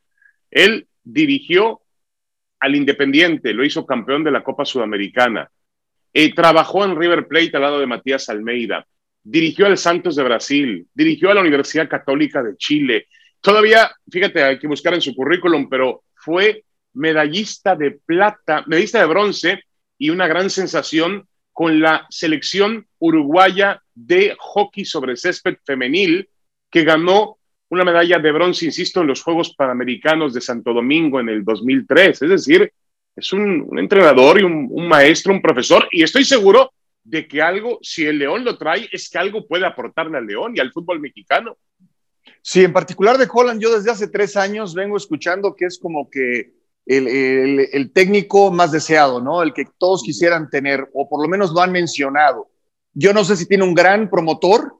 Él 0.50 0.88
dirigió 1.04 1.82
al 2.62 2.78
Independiente, 2.78 3.54
lo 3.54 3.66
hizo 3.66 3.86
campeón 3.86 4.24
de 4.24 4.32
la 4.32 4.42
Copa 4.42 4.64
Sudamericana. 4.64 5.52
Eh, 6.14 6.34
trabajó 6.34 6.86
en 6.86 6.98
River 6.98 7.28
Plate 7.28 7.58
al 7.58 7.64
lado 7.64 7.80
de 7.82 7.88
Matías 7.88 8.30
Almeida. 8.30 8.88
Dirigió 9.30 9.68
al 9.68 9.78
Santos 9.78 10.16
de 10.16 10.24
Brasil. 10.24 10.88
Dirigió 10.94 11.30
a 11.30 11.36
la 11.36 11.42
Universidad 11.42 11.88
Católica 11.88 12.42
de 12.42 12.58
Chile. 12.58 13.08
Todavía, 13.40 13.92
fíjate, 14.12 14.44
hay 14.44 14.58
que 14.58 14.68
buscar 14.68 14.94
en 14.96 15.02
su 15.02 15.14
currículum, 15.14 15.70
pero 15.70 16.04
fue 16.16 16.64
medallista 16.94 17.76
de 17.76 17.92
plata, 17.92 18.64
medallista 18.66 19.00
de 19.00 19.06
bronce 19.06 19.64
y 20.00 20.10
una 20.10 20.28
gran 20.28 20.50
sensación 20.50 21.28
con 21.54 21.80
la 21.80 22.08
selección 22.10 22.88
uruguaya 22.98 23.82
de 23.94 24.36
hockey 24.40 24.84
sobre 24.84 25.16
césped 25.16 25.58
femenil 25.64 26.28
que 26.72 26.84
ganó 26.84 27.38
una 27.70 27.84
medalla 27.84 28.18
de 28.18 28.32
bronce, 28.32 28.66
insisto, 28.66 29.02
en 29.02 29.08
los 29.08 29.22
Juegos 29.22 29.54
Panamericanos 29.56 30.34
de 30.34 30.42
Santo 30.42 30.74
Domingo 30.74 31.20
en 31.20 31.30
el 31.30 31.44
2003. 31.44 32.22
Es 32.24 32.30
decir, 32.30 32.74
es 33.16 33.34
un, 33.34 33.78
entrenador 33.78 34.40
y 34.40 34.44
un, 34.44 34.88
maestro, 34.88 35.34
un 35.34 35.42
profesor, 35.42 35.88
y 35.92 36.02
estoy 36.02 36.24
seguro 36.24 36.72
de 37.10 37.28
que 37.28 37.42
algo, 37.42 37.80
si 37.82 38.06
el 38.06 38.20
León 38.20 38.46
lo 38.46 38.58
trae, 38.58 38.88
es 38.92 39.10
que 39.10 39.18
algo 39.18 39.48
puede 39.48 39.66
aportarle 39.66 40.18
al 40.18 40.28
León 40.28 40.54
y 40.56 40.60
al 40.60 40.72
fútbol 40.72 41.00
mexicano. 41.00 41.58
Sí, 42.42 42.64
en 42.64 42.72
particular 42.72 43.18
de 43.18 43.28
Holland, 43.32 43.60
yo 43.60 43.76
desde 43.76 43.90
hace 43.90 44.08
tres 44.08 44.38
años 44.38 44.76
vengo 44.76 44.96
escuchando 44.96 45.56
que 45.56 45.66
es 45.66 45.80
como 45.80 46.10
que 46.10 46.54
el, 46.86 47.92
técnico 47.94 48.52
más 48.52 48.72
deseado, 48.72 49.22
¿no? 49.22 49.42
El 49.42 49.54
que 49.54 49.66
todos 49.78 50.04
quisieran 50.04 50.50
tener, 50.50 50.88
o 50.94 51.10
por 51.10 51.22
lo 51.22 51.28
menos 51.28 51.52
lo 51.52 51.62
han 51.62 51.72
mencionado. 51.72 52.50
Yo 52.94 53.12
no 53.12 53.24
sé 53.24 53.36
si 53.36 53.48
tiene 53.48 53.64
un 53.64 53.74
gran 53.74 54.10
promotor 54.10 54.76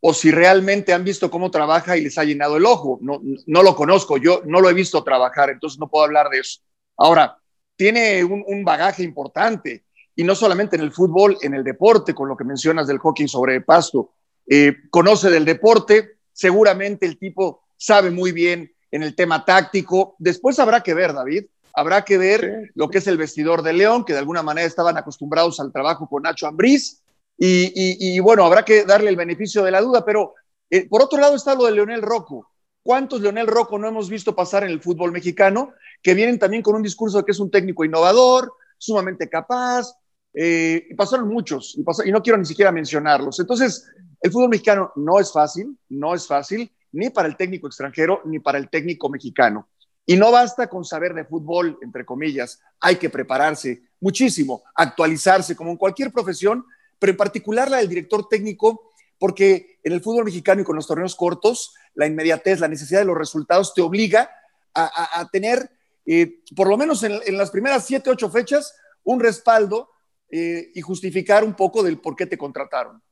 o 0.00 0.14
si 0.14 0.30
realmente 0.30 0.92
han 0.92 1.04
visto 1.04 1.30
cómo 1.30 1.50
trabaja 1.50 1.96
y 1.96 2.02
les 2.02 2.18
ha 2.18 2.24
llenado 2.24 2.56
el 2.56 2.66
ojo. 2.66 2.98
No, 3.02 3.20
no 3.46 3.62
lo 3.62 3.74
conozco, 3.74 4.16
yo 4.16 4.42
no 4.46 4.60
lo 4.60 4.70
he 4.70 4.74
visto 4.74 5.02
trabajar, 5.02 5.50
entonces 5.50 5.78
no 5.80 5.88
puedo 5.88 6.04
hablar 6.04 6.28
de 6.30 6.38
eso. 6.38 6.60
Ahora, 6.96 7.38
tiene 7.76 8.22
un, 8.24 8.64
bagaje 8.64 9.02
importante, 9.02 9.84
y 10.16 10.24
no 10.24 10.34
solamente 10.34 10.76
en 10.76 10.82
el 10.82 10.92
fútbol, 10.92 11.36
en 11.42 11.54
el 11.54 11.64
deporte, 11.64 12.14
con 12.14 12.28
lo 12.28 12.36
que 12.36 12.44
mencionas 12.44 12.86
del 12.86 12.98
hockey 12.98 13.28
sobre 13.28 13.60
pasto. 13.60 14.12
Eh, 14.46 14.74
conoce 14.90 15.30
del 15.30 15.44
deporte, 15.44 16.18
seguramente 16.32 17.06
el 17.06 17.18
tipo 17.18 17.62
sabe 17.76 18.10
muy 18.10 18.32
bien 18.32 18.72
en 18.90 19.02
el 19.02 19.14
tema 19.14 19.44
táctico. 19.44 20.14
Después 20.18 20.58
habrá 20.58 20.82
que 20.82 20.94
ver, 20.94 21.12
David, 21.12 21.46
habrá 21.74 22.04
que 22.04 22.18
ver 22.18 22.70
lo 22.74 22.88
que 22.88 22.98
es 22.98 23.06
el 23.06 23.16
vestidor 23.16 23.62
de 23.62 23.72
León, 23.72 24.04
que 24.04 24.12
de 24.12 24.20
alguna 24.20 24.42
manera 24.42 24.66
estaban 24.66 24.96
acostumbrados 24.96 25.58
al 25.60 25.72
trabajo 25.72 26.08
con 26.08 26.22
Nacho 26.22 26.46
Ambriz. 26.46 27.02
Y, 27.36 28.20
bueno, 28.20 28.44
habrá 28.44 28.64
que 28.64 28.84
darle 28.84 29.10
el 29.10 29.16
beneficio 29.16 29.64
de 29.64 29.72
la 29.72 29.80
duda, 29.80 30.04
pero 30.04 30.34
eh, 30.70 30.88
por 30.88 31.02
otro 31.02 31.18
lado 31.18 31.34
está 31.34 31.56
lo 31.56 31.64
de 31.64 31.72
Leonel 31.72 32.02
Rocco. 32.02 32.48
¿Cuántos 32.82 33.20
Leonel 33.20 33.48
Rocco 33.48 33.78
no 33.78 33.88
hemos 33.88 34.08
visto 34.08 34.36
pasar 34.36 34.62
en 34.62 34.70
el 34.70 34.80
fútbol 34.80 35.10
mexicano 35.10 35.72
que 36.02 36.14
vienen 36.14 36.38
también 36.38 36.62
con 36.62 36.76
un 36.76 36.82
discurso 36.82 37.18
de 37.18 37.24
que 37.24 37.32
es 37.32 37.40
un 37.40 37.50
técnico 37.50 37.84
innovador, 37.84 38.52
sumamente 38.78 39.28
capaz? 39.28 39.94
Eh, 40.34 40.88
pasaron 40.96 41.28
muchos, 41.28 41.78
y 42.04 42.10
no 42.10 42.22
quiero 42.22 42.38
ni 42.38 42.44
siquiera 42.44 42.72
mencionarlos. 42.72 43.38
Entonces, 43.38 43.86
el 44.20 44.32
fútbol 44.32 44.48
mexicano 44.48 44.92
no 44.96 45.20
es 45.20 45.32
fácil, 45.32 45.78
no 45.90 46.14
es 46.14 46.26
fácil, 46.26 46.70
ni 46.92 47.10
para 47.10 47.28
el 47.28 47.36
técnico 47.36 47.66
extranjero 47.66 48.22
ni 48.24 48.38
para 48.40 48.58
el 48.58 48.68
técnico 48.68 49.08
mexicano. 49.08 49.68
Y 50.06 50.16
no 50.16 50.30
basta 50.30 50.68
con 50.68 50.84
saber 50.84 51.14
de 51.14 51.24
fútbol, 51.24 51.78
entre 51.82 52.04
comillas, 52.04 52.60
hay 52.80 52.96
que 52.96 53.10
prepararse 53.10 53.82
muchísimo, 54.00 54.62
actualizarse 54.74 55.56
como 55.56 55.70
en 55.70 55.76
cualquier 55.76 56.12
profesión, 56.12 56.64
pero 56.98 57.12
en 57.12 57.16
particular 57.16 57.70
la 57.70 57.78
del 57.78 57.88
director 57.88 58.28
técnico, 58.28 58.92
porque 59.18 59.78
en 59.82 59.92
el 59.92 60.02
fútbol 60.02 60.24
mexicano 60.24 60.60
y 60.60 60.64
con 60.64 60.76
los 60.76 60.86
torneos 60.86 61.16
cortos, 61.16 61.74
la 61.94 62.06
inmediatez, 62.06 62.60
la 62.60 62.68
necesidad 62.68 63.00
de 63.00 63.06
los 63.06 63.16
resultados 63.16 63.72
te 63.72 63.80
obliga 63.80 64.30
a, 64.74 65.28
tener, 65.30 65.70
eh, 66.04 66.40
por 66.56 66.68
lo 66.68 66.76
menos 66.76 67.02
en, 67.04 67.38
las 67.38 67.50
primeras 67.50 67.86
siete, 67.86 68.10
ocho 68.10 68.28
fechas, 68.28 68.74
un 69.04 69.20
respaldo 69.20 69.90
eh, 70.30 70.70
y 70.74 70.80
justificar 70.80 71.44
un 71.44 71.54
poco 71.54 71.82
del 71.82 71.98
por 71.98 72.16
qué 72.16 72.26
te 72.26 72.38
contrataron. 72.38 73.02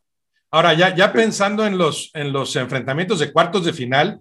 Ahora, 0.51 0.75
ya, 0.75 0.95
ya 0.95 1.13
pensando 1.13 1.67
en 1.67 1.79
los, 1.79 2.11
en 2.15 2.33
los 2.33 2.55
enfrentamientos 2.57 3.19
de 3.19 3.33
cuartos 3.33 3.65
de 3.65 3.73
final, 3.73 4.21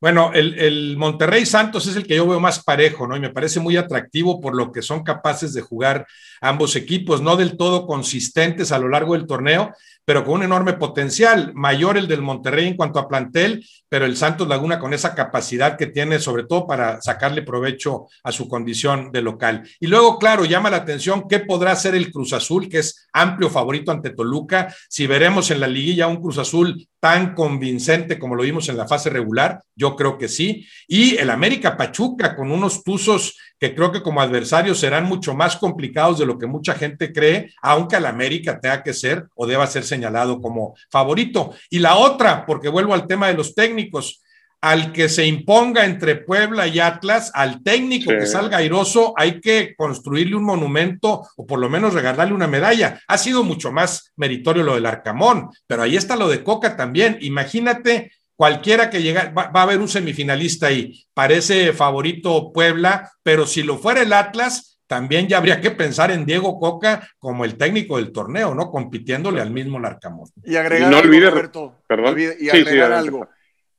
bueno, 0.00 0.32
el, 0.34 0.58
el, 0.58 0.96
Monterrey 0.96 1.46
Santos 1.46 1.86
es 1.86 1.94
el 1.94 2.06
que 2.06 2.16
yo 2.16 2.26
veo 2.26 2.40
más 2.40 2.64
parejo, 2.64 3.06
¿no? 3.06 3.16
Y 3.16 3.20
me 3.20 3.30
parece 3.30 3.60
muy 3.60 3.76
atractivo 3.76 4.40
por 4.40 4.54
lo 4.56 4.72
que 4.72 4.82
son 4.82 5.04
capaces 5.04 5.54
de 5.54 5.60
jugar 5.60 6.06
ambos 6.40 6.74
equipos, 6.74 7.22
no 7.22 7.36
del 7.36 7.56
todo 7.56 7.86
consistentes 7.86 8.72
a 8.72 8.80
lo 8.80 8.88
largo 8.88 9.14
del 9.14 9.28
torneo, 9.28 9.72
pero 10.04 10.24
con 10.24 10.34
un 10.34 10.42
enorme 10.42 10.74
potencial, 10.74 11.52
mayor 11.54 11.96
el 11.96 12.08
del 12.08 12.22
Monterrey 12.22 12.66
en 12.66 12.76
cuanto 12.76 12.98
a 12.98 13.08
plantel, 13.08 13.64
pero 13.88 14.04
el 14.04 14.16
Santos 14.16 14.48
Laguna 14.48 14.78
con 14.78 14.92
esa 14.92 15.14
capacidad 15.14 15.76
que 15.76 15.86
tiene, 15.86 16.18
sobre 16.18 16.44
todo 16.44 16.66
para 16.66 17.00
sacarle 17.00 17.42
provecho 17.42 18.06
a 18.24 18.32
su 18.32 18.48
condición 18.48 19.12
de 19.12 19.22
local. 19.22 19.68
Y 19.80 19.86
luego, 19.86 20.18
claro, 20.18 20.44
llama 20.44 20.70
la 20.70 20.78
atención 20.78 21.26
qué 21.28 21.40
podrá 21.40 21.72
hacer 21.72 21.94
el 21.94 22.10
Cruz 22.10 22.32
Azul, 22.32 22.68
que 22.68 22.78
es 22.78 23.08
amplio 23.12 23.50
favorito 23.50 23.92
ante 23.92 24.10
Toluca, 24.10 24.74
si 24.88 25.06
veremos 25.06 25.50
en 25.50 25.60
la 25.60 25.68
liguilla 25.68 26.06
un 26.06 26.20
Cruz 26.20 26.38
Azul 26.38 26.88
tan 26.98 27.34
convincente 27.34 28.18
como 28.18 28.36
lo 28.36 28.44
vimos 28.44 28.68
en 28.68 28.76
la 28.76 28.86
fase 28.86 29.10
regular, 29.10 29.60
yo 29.74 29.96
creo 29.96 30.18
que 30.18 30.28
sí, 30.28 30.66
y 30.86 31.16
el 31.16 31.30
América 31.30 31.76
Pachuca 31.76 32.36
con 32.36 32.52
unos 32.52 32.84
tuzos 32.84 33.36
que 33.58 33.74
creo 33.74 33.92
que 33.92 34.02
como 34.02 34.20
adversarios 34.20 34.80
serán 34.80 35.04
mucho 35.04 35.34
más 35.34 35.56
complicados 35.56 36.18
de 36.18 36.26
lo 36.26 36.36
que 36.36 36.46
mucha 36.46 36.74
gente 36.74 37.12
cree, 37.12 37.52
aunque 37.62 37.96
al 37.96 38.06
América 38.06 38.58
tenga 38.60 38.82
que 38.82 38.92
ser 38.92 39.26
o 39.34 39.46
deba 39.46 39.66
ser 39.66 39.84
señalado 39.92 40.40
como 40.40 40.74
favorito. 40.90 41.54
Y 41.70 41.78
la 41.78 41.96
otra, 41.96 42.46
porque 42.46 42.68
vuelvo 42.68 42.94
al 42.94 43.06
tema 43.06 43.28
de 43.28 43.34
los 43.34 43.54
técnicos, 43.54 44.22
al 44.62 44.92
que 44.92 45.08
se 45.08 45.26
imponga 45.26 45.84
entre 45.84 46.14
Puebla 46.14 46.68
y 46.68 46.78
Atlas, 46.78 47.32
al 47.34 47.62
técnico 47.64 48.12
que 48.12 48.26
salga 48.26 48.58
airoso, 48.58 49.12
hay 49.16 49.40
que 49.40 49.74
construirle 49.76 50.36
un 50.36 50.44
monumento 50.44 51.26
o 51.36 51.44
por 51.44 51.58
lo 51.58 51.68
menos 51.68 51.94
regalarle 51.94 52.32
una 52.32 52.46
medalla. 52.46 53.00
Ha 53.08 53.18
sido 53.18 53.42
mucho 53.42 53.72
más 53.72 54.12
meritorio 54.16 54.62
lo 54.62 54.76
del 54.76 54.86
Arcamón, 54.86 55.50
pero 55.66 55.82
ahí 55.82 55.96
está 55.96 56.14
lo 56.14 56.28
de 56.28 56.44
Coca 56.44 56.76
también. 56.76 57.18
Imagínate 57.20 58.12
cualquiera 58.36 58.88
que 58.88 59.02
llegue, 59.02 59.30
va, 59.30 59.50
a 59.52 59.62
haber 59.62 59.80
un 59.80 59.88
semifinalista 59.88 60.68
ahí. 60.68 61.04
Parece 61.12 61.72
favorito 61.72 62.52
Puebla, 62.52 63.10
pero 63.24 63.46
si 63.46 63.64
lo 63.64 63.78
fuera 63.78 64.02
el 64.02 64.12
Atlas, 64.12 64.71
también 64.92 65.26
ya 65.26 65.38
habría 65.38 65.58
que 65.58 65.70
pensar 65.70 66.10
en 66.10 66.26
Diego 66.26 66.60
Coca 66.60 67.08
como 67.18 67.46
el 67.46 67.56
técnico 67.56 67.96
del 67.96 68.12
torneo, 68.12 68.54
¿no? 68.54 68.70
Compitiéndole 68.70 69.40
al 69.40 69.50
mismo 69.50 69.80
Larcamón. 69.80 70.28
Y 70.44 70.56
agregar 70.56 70.90
no 70.90 70.98
algo, 70.98 71.30
Roberto, 71.30 71.76
perdón. 71.88 72.18
y 72.38 72.50
agregar 72.50 72.92
algo. 72.92 73.26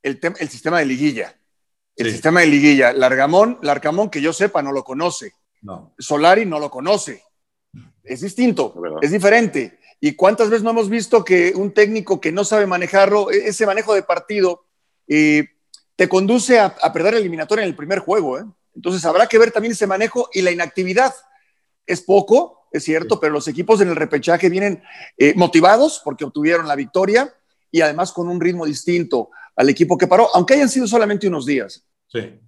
El, 0.02 0.20
el, 0.40 0.50
sistema 0.50 0.80
de 0.80 0.86
liguilla. 0.86 1.40
El 1.96 2.10
sistema 2.10 2.40
de 2.40 2.48
liguilla. 2.48 2.94
Largamón, 2.94 3.60
Larcamón, 3.62 4.10
que 4.10 4.24
yo 4.24 4.34
sepa, 4.34 4.64
no 4.64 4.72
lo 4.72 4.84
conoce. 4.84 5.34
No. 5.62 5.94
Solari 6.00 6.48
no 6.48 6.58
lo 6.58 6.72
conoce. 6.72 7.22
Es 8.04 8.22
distinto, 8.22 8.74
es 9.00 9.12
diferente. 9.12 9.78
¿Y 10.00 10.14
cuántas 10.14 10.50
veces 10.50 10.64
no 10.64 10.72
hemos 10.72 10.90
visto 10.90 11.24
que 11.24 11.54
un 11.56 11.76
técnico 11.76 12.20
que 12.20 12.32
no 12.32 12.44
sabe 12.44 12.66
manejarlo, 12.66 13.30
e-, 13.30 13.50
ese 13.50 13.68
manejo 13.68 13.94
de 13.94 14.02
partido, 14.02 14.66
eh, 15.08 15.46
te 15.96 16.10
conduce 16.10 16.60
a, 16.60 16.74
perder 16.92 17.14
el 17.14 17.20
eliminatorio 17.20 17.62
en 17.62 17.70
el 17.70 17.76
primer 17.76 18.00
juego? 18.00 18.40
¿eh? 18.40 18.46
Entonces 18.76 19.04
habrá 19.06 19.28
que 19.28 19.38
ver 19.38 19.52
también 19.52 19.74
ese 19.74 19.88
manejo 19.88 20.30
y 20.34 20.42
la 20.42 20.52
inactividad. 20.52 21.14
Es 21.86 22.02
poco, 22.02 22.68
es 22.72 22.84
cierto, 22.84 23.20
pero 23.20 23.34
los 23.34 23.48
equipos 23.48 23.82
en 23.82 23.90
el 23.90 23.96
repechaje 23.96 24.50
vienen 24.50 24.82
eh, 25.18 25.34
motivados 25.36 26.02
porque 26.04 26.26
obtuvieron 26.26 26.68
la 26.68 26.76
victoria 26.76 27.34
y 27.72 27.82
además 27.82 28.12
con 28.12 28.28
un 28.28 28.40
ritmo 28.40 28.66
distinto 28.66 29.30
al 29.56 29.70
equipo 29.70 29.98
que 29.98 30.08
paró, 30.08 30.28
aunque 30.34 30.56
hayan 30.56 30.70
sido 30.70 30.88
solamente 30.88 31.28
unos 31.28 31.46
días. 31.46 31.86
Sí. 32.08 32.40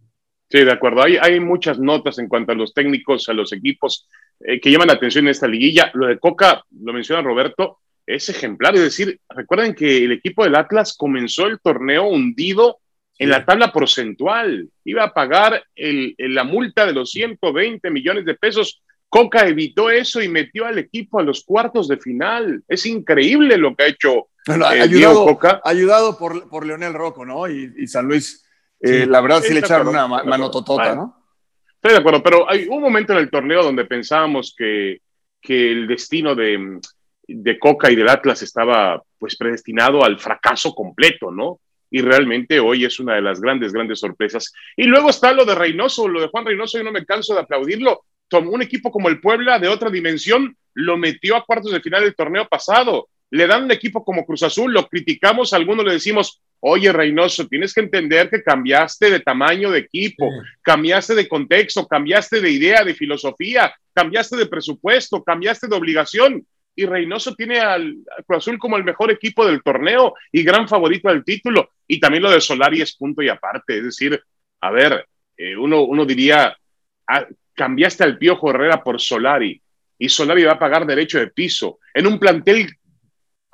Sí, 0.50 0.64
de 0.64 0.72
acuerdo. 0.72 1.02
Hay, 1.02 1.18
hay 1.18 1.40
muchas 1.40 1.80
notas 1.80 2.20
en 2.20 2.28
cuanto 2.28 2.52
a 2.52 2.56
los 2.56 2.74
técnicos, 2.74 3.28
a 3.30 3.34
los 3.34 3.52
equipos 3.52 4.08
eh, 4.40 4.60
que 4.60 4.72
llaman 4.72 4.88
la 4.88 4.94
atención 4.94 5.26
en 5.26 5.32
esta 5.32 5.48
liguilla. 5.48 5.92
Lo 5.94 6.08
de 6.08 6.20
Coca, 6.20 6.64
lo 6.82 6.94
menciona 6.94 7.22
Roberto, 7.22 7.80
es 8.06 8.30
ejemplar. 8.30 8.76
Es 8.76 8.82
decir, 8.82 9.20
recuerden 9.30 9.74
que 9.74 10.06
el 10.06 10.12
equipo 10.12 10.44
del 10.44 10.56
Atlas 10.56 10.96
comenzó 10.96 11.48
el 11.48 11.60
torneo 11.60 12.08
hundido 12.08 12.80
en 13.18 13.30
la 13.30 13.46
tabla 13.46 13.72
porcentual. 13.72 14.70
Iba 14.84 15.04
a 15.04 15.14
pagar 15.14 15.64
el, 15.76 16.16
la 16.18 16.44
multa 16.44 16.86
de 16.86 16.94
los 16.94 17.12
120 17.12 17.90
millones 17.90 18.26
de 18.26 18.36
pesos. 18.36 18.82
Coca 19.10 19.48
evitó 19.48 19.90
eso 19.90 20.22
y 20.22 20.28
metió 20.28 20.66
al 20.66 20.78
equipo 20.78 21.20
a 21.20 21.24
los 21.24 21.44
cuartos 21.44 21.88
de 21.88 21.98
final. 21.98 22.64
Es 22.68 22.86
increíble 22.86 23.58
lo 23.58 23.76
que 23.76 23.84
ha 23.84 23.88
hecho 23.88 24.30
bueno, 24.46 24.72
eh, 24.72 24.82
ayudado, 24.82 25.26
Coca. 25.26 25.62
Ayudado 25.64 26.18
por, 26.18 26.48
por 26.50 26.66
Leonel 26.66 26.94
Rocco, 26.94 27.26
¿no? 27.26 27.48
Y, 27.50 27.88
San 27.88 28.08
Luis. 28.08 28.46
Eh, 28.80 29.06
la 29.08 29.22
verdad 29.22 29.42
sí, 29.42 29.54
le 29.54 29.62
echaron 29.62 29.88
una 29.88 30.08
mano 30.08 30.52
totota, 30.52 30.94
¿no? 30.94 31.24
Estoy 31.76 31.94
de 31.94 31.98
acuerdo, 31.98 32.22
pero 32.22 32.50
hay 32.50 32.68
un 32.68 32.82
momento 32.82 33.14
en 33.14 33.20
el 33.20 33.30
torneo 33.30 33.64
donde 33.64 33.86
pensábamos 33.86 34.54
que, 34.58 35.02
que 35.42 35.72
el 35.72 35.88
destino 35.88 36.36
de, 36.36 36.80
de, 37.28 37.60
Coca 37.60 37.92
y 37.92 37.96
del 37.96 38.10
Atlas 38.10 38.42
estaba 38.42 39.02
pues 39.20 39.36
predestinado 39.38 40.04
al 40.04 40.20
fracaso 40.20 40.74
completo, 40.74 41.32
¿no? 41.32 41.60
Y 41.96 42.02
realmente 42.02 42.60
hoy 42.60 42.84
es 42.84 43.00
una 43.00 43.16
de 43.16 43.22
las 43.22 43.40
grandes, 43.40 43.72
grandes 43.72 44.02
sorpresas. 44.02 44.52
Y 44.76 44.84
luego 44.84 45.12
está 45.12 45.32
lo 45.32 45.46
de 45.46 45.56
Reynoso, 45.56 46.10
lo 46.10 46.20
de 46.20 46.28
Juan 46.28 46.46
Reynoso, 46.46 46.78
yo 46.78 46.84
no 46.84 46.92
me 46.92 47.06
canso 47.06 47.34
de 47.34 47.40
aplaudirlo. 47.40 48.04
tomó 48.28 48.52
un 48.52 48.62
equipo 48.62 48.92
como 48.92 49.08
el 49.08 49.22
Puebla 49.22 49.60
de 49.60 49.70
otra 49.70 49.90
dimensión, 49.90 50.58
lo 50.74 50.98
metió 50.98 51.38
a 51.38 51.46
cuartos 51.46 51.72
de 51.72 51.80
final 51.80 52.04
del 52.04 52.14
torneo 52.14 52.50
pasado. 52.50 53.08
Le 53.30 53.48
dan 53.48 53.64
un 53.64 53.72
equipo 53.72 54.04
como 54.04 54.26
Cruz 54.26 54.44
Azul, 54.44 54.74
lo 54.74 54.90
criticamos, 54.90 55.54
algunos 55.54 55.86
le 55.86 55.94
decimos, 55.94 56.42
oye 56.60 56.92
Reynoso, 56.92 57.48
tienes 57.48 57.74
que 57.74 57.80
entender 57.80 58.30
que 58.30 58.44
cambiaste 58.44 59.10
de 59.10 59.22
tamaño 59.22 59.72
de 59.72 59.80
equipo, 59.80 60.30
cambiaste 60.64 61.16
de 61.16 61.30
contexto, 61.30 61.88
cambiaste 61.88 62.42
de 62.42 62.52
idea, 62.52 62.84
de 62.84 62.94
filosofía, 62.94 63.74
cambiaste 63.94 64.36
de 64.36 64.48
presupuesto, 64.48 65.24
cambiaste 65.24 65.70
de 65.70 65.76
obligación. 65.78 66.46
Y 66.76 66.86
Reynoso 66.86 67.34
tiene 67.36 67.60
al, 67.60 67.96
Cruz 68.26 68.38
Azul 68.38 68.60
como 68.60 68.78
el 68.78 68.84
mejor 68.84 69.12
equipo 69.12 69.46
del 69.46 69.64
torneo 69.64 70.14
y 70.32 70.44
gran 70.44 70.68
favorito 70.68 71.10
del 71.10 71.24
título. 71.24 71.70
Y 71.88 72.00
también 72.00 72.24
lo 72.24 72.32
de 72.32 72.42
Solari 72.42 72.82
es 72.82 72.96
punto 72.96 73.22
y 73.22 73.30
aparte. 73.30 73.78
Es 73.78 73.84
decir, 73.86 74.22
a 74.62 74.72
ver, 74.72 75.08
eh, 75.38 75.56
uno, 75.56 75.84
uno 75.84 76.06
diría, 76.06 76.56
ah, 77.08 77.26
cambiaste 77.54 78.04
al 78.04 78.18
Piojo 78.18 78.50
Herrera 78.50 78.84
por 78.84 79.00
Solari 79.00 79.62
y 79.98 80.10
Solari 80.10 80.44
va 80.44 80.54
a 80.54 80.60
pagar 80.60 80.86
derecho 80.86 81.20
de 81.20 81.28
piso 81.28 81.80
en 81.94 82.08
un 82.08 82.20
plantel 82.20 82.68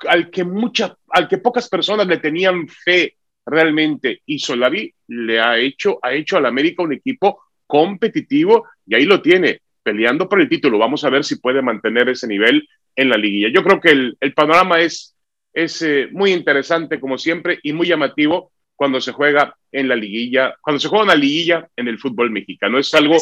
al 0.08 0.30
que, 0.30 0.44
mucha, 0.44 0.96
al 1.10 1.28
que 1.28 1.38
pocas 1.38 1.68
personas 1.68 2.06
le 2.06 2.18
tenían 2.18 2.66
fe 2.68 3.16
realmente 3.46 4.22
y 4.26 4.38
Solari 4.38 4.92
le 5.08 5.40
ha 5.40 5.58
hecho, 5.58 5.98
ha 6.02 6.12
hecho 6.12 6.36
al 6.36 6.46
América 6.46 6.82
un 6.82 6.92
equipo 6.92 7.42
competitivo 7.66 8.68
y 8.86 8.94
ahí 8.94 9.04
lo 9.04 9.22
tiene, 9.22 9.60
peleando 9.82 10.28
por 10.28 10.40
el 10.40 10.48
título. 10.48 10.78
Vamos 10.78 11.04
a 11.04 11.10
ver 11.10 11.24
si 11.24 11.36
puede 11.36 11.62
mantener 11.62 12.08
ese 12.08 12.26
nivel 12.26 12.68
en 12.96 13.08
la 13.08 13.16
liguilla. 13.16 13.48
Yo 13.52 13.62
creo 13.62 13.80
que 13.80 13.90
el, 13.90 14.16
el 14.20 14.34
panorama 14.34 14.80
es, 14.80 15.16
es 15.52 15.82
eh, 15.82 16.08
muy 16.12 16.32
interesante 16.32 17.00
como 17.00 17.18
siempre 17.18 17.58
y 17.62 17.72
muy 17.72 17.86
llamativo 17.86 18.52
cuando 18.74 19.00
se 19.00 19.12
juega 19.12 19.56
en 19.70 19.88
la 19.88 19.96
liguilla, 19.96 20.56
cuando 20.60 20.80
se 20.80 20.88
juega 20.88 21.04
una 21.04 21.14
liguilla 21.14 21.68
en 21.76 21.88
el 21.88 21.98
fútbol 21.98 22.30
mexicano. 22.30 22.78
Es 22.78 22.92
algo 22.94 23.16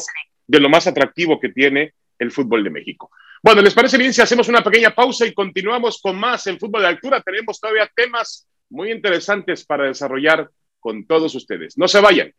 de 0.46 0.60
lo 0.60 0.68
más 0.68 0.86
atractivo 0.86 1.38
que 1.38 1.50
tiene 1.50 1.94
el 2.18 2.30
fútbol 2.30 2.64
de 2.64 2.70
México. 2.70 3.10
Bueno, 3.42 3.62
¿les 3.62 3.74
parece 3.74 3.96
bien 3.96 4.12
si 4.12 4.20
hacemos 4.20 4.48
una 4.48 4.62
pequeña 4.62 4.94
pausa 4.94 5.26
y 5.26 5.32
continuamos 5.32 6.00
con 6.00 6.18
más 6.18 6.46
en 6.46 6.58
fútbol 6.58 6.82
de 6.82 6.88
altura? 6.88 7.22
Tenemos 7.22 7.58
todavía 7.58 7.90
temas 7.94 8.46
muy 8.68 8.90
interesantes 8.90 9.64
para 9.64 9.84
desarrollar 9.84 10.50
con 10.78 11.06
todos 11.06 11.34
ustedes. 11.34 11.76
No 11.78 11.88
se 11.88 12.00
vayan. 12.00 12.32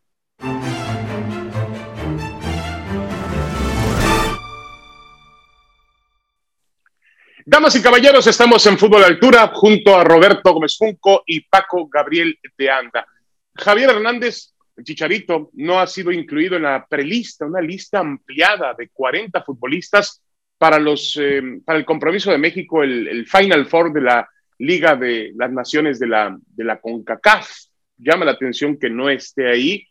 Damas 7.46 7.76
y 7.76 7.82
caballeros, 7.82 8.28
estamos 8.28 8.66
en 8.68 8.78
Fútbol 8.78 9.04
Altura 9.04 9.48
junto 9.54 9.96
a 9.96 10.04
Roberto 10.04 10.54
Gómez 10.54 10.76
Junco 10.78 11.24
y 11.26 11.42
Paco 11.42 11.88
Gabriel 11.88 12.38
de 12.58 12.70
Anda. 12.70 13.08
Javier 13.56 13.90
Hernández, 13.90 14.54
el 14.76 14.84
Chicharito, 14.84 15.50
no 15.54 15.80
ha 15.80 15.88
sido 15.88 16.12
incluido 16.12 16.58
en 16.58 16.64
la 16.64 16.86
prelista, 16.88 17.46
una 17.46 17.62
lista 17.62 18.00
ampliada 18.00 18.76
de 18.78 18.90
40 18.90 19.42
futbolistas 19.44 20.22
para, 20.58 20.78
los, 20.78 21.18
eh, 21.20 21.42
para 21.66 21.80
el 21.80 21.86
compromiso 21.86 22.32
de 22.32 22.38
México, 22.38 22.84
el, 22.84 23.26
Final 23.26 23.66
Four 23.66 23.94
de 23.94 24.02
la 24.02 24.30
Liga 24.60 24.96
de 24.96 25.32
las 25.36 25.52
Naciones 25.52 25.98
de 26.00 26.08
la, 26.08 26.38
de 26.40 26.64
la 26.64 26.80
CONCACAF. 26.80 27.50
Llama 27.98 28.26
la 28.26 28.32
atención 28.32 28.78
que 28.78 28.90
no 28.90 29.10
esté 29.10 29.50
ahí, 29.50 29.88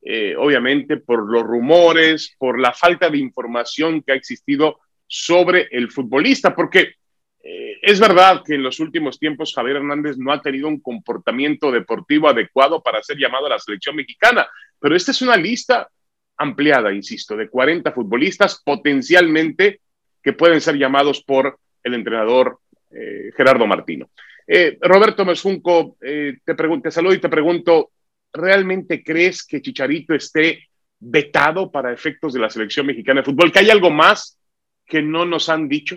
eh, 0.00 0.34
obviamente 0.36 0.96
por 0.96 1.30
los 1.30 1.42
rumores, 1.42 2.34
por 2.38 2.58
la 2.58 2.72
falta 2.72 3.10
de 3.10 3.18
información 3.18 4.02
que 4.02 4.12
ha 4.12 4.16
existido 4.16 4.80
sobre 5.16 5.68
el 5.70 5.92
futbolista, 5.92 6.56
porque 6.56 6.94
eh, 7.40 7.78
es 7.80 8.00
verdad 8.00 8.42
que 8.44 8.56
en 8.56 8.64
los 8.64 8.80
últimos 8.80 9.16
tiempos 9.16 9.54
Javier 9.54 9.76
Hernández 9.76 10.16
no 10.18 10.32
ha 10.32 10.42
tenido 10.42 10.66
un 10.66 10.80
comportamiento 10.80 11.70
deportivo 11.70 12.28
adecuado 12.28 12.82
para 12.82 13.00
ser 13.00 13.16
llamado 13.16 13.46
a 13.46 13.50
la 13.50 13.58
selección 13.60 13.94
mexicana, 13.94 14.48
pero 14.80 14.96
esta 14.96 15.12
es 15.12 15.22
una 15.22 15.36
lista 15.36 15.88
ampliada, 16.36 16.92
insisto, 16.92 17.36
de 17.36 17.48
40 17.48 17.92
futbolistas 17.92 18.60
potencialmente 18.64 19.80
que 20.20 20.32
pueden 20.32 20.60
ser 20.60 20.76
llamados 20.76 21.22
por 21.22 21.60
el 21.84 21.94
entrenador 21.94 22.58
eh, 22.90 23.30
Gerardo 23.36 23.68
Martino. 23.68 24.10
Eh, 24.48 24.78
Roberto 24.80 25.24
Mesunco, 25.24 25.96
te, 26.00 26.40
te 26.44 26.90
saludo 26.90 27.14
y 27.14 27.20
te 27.20 27.28
pregunto, 27.28 27.92
¿realmente 28.32 29.04
crees 29.04 29.46
que 29.46 29.62
Chicharito 29.62 30.12
esté 30.12 30.66
vetado 30.98 31.70
para 31.70 31.92
efectos 31.92 32.32
de 32.32 32.40
la 32.40 32.50
selección 32.50 32.86
mexicana 32.86 33.20
de 33.20 33.26
fútbol? 33.26 33.52
¿Que 33.52 33.60
hay 33.60 33.70
algo 33.70 33.90
más 33.90 34.40
que 34.86 35.02
no 35.02 35.24
nos 35.24 35.48
han 35.48 35.68
dicho? 35.68 35.96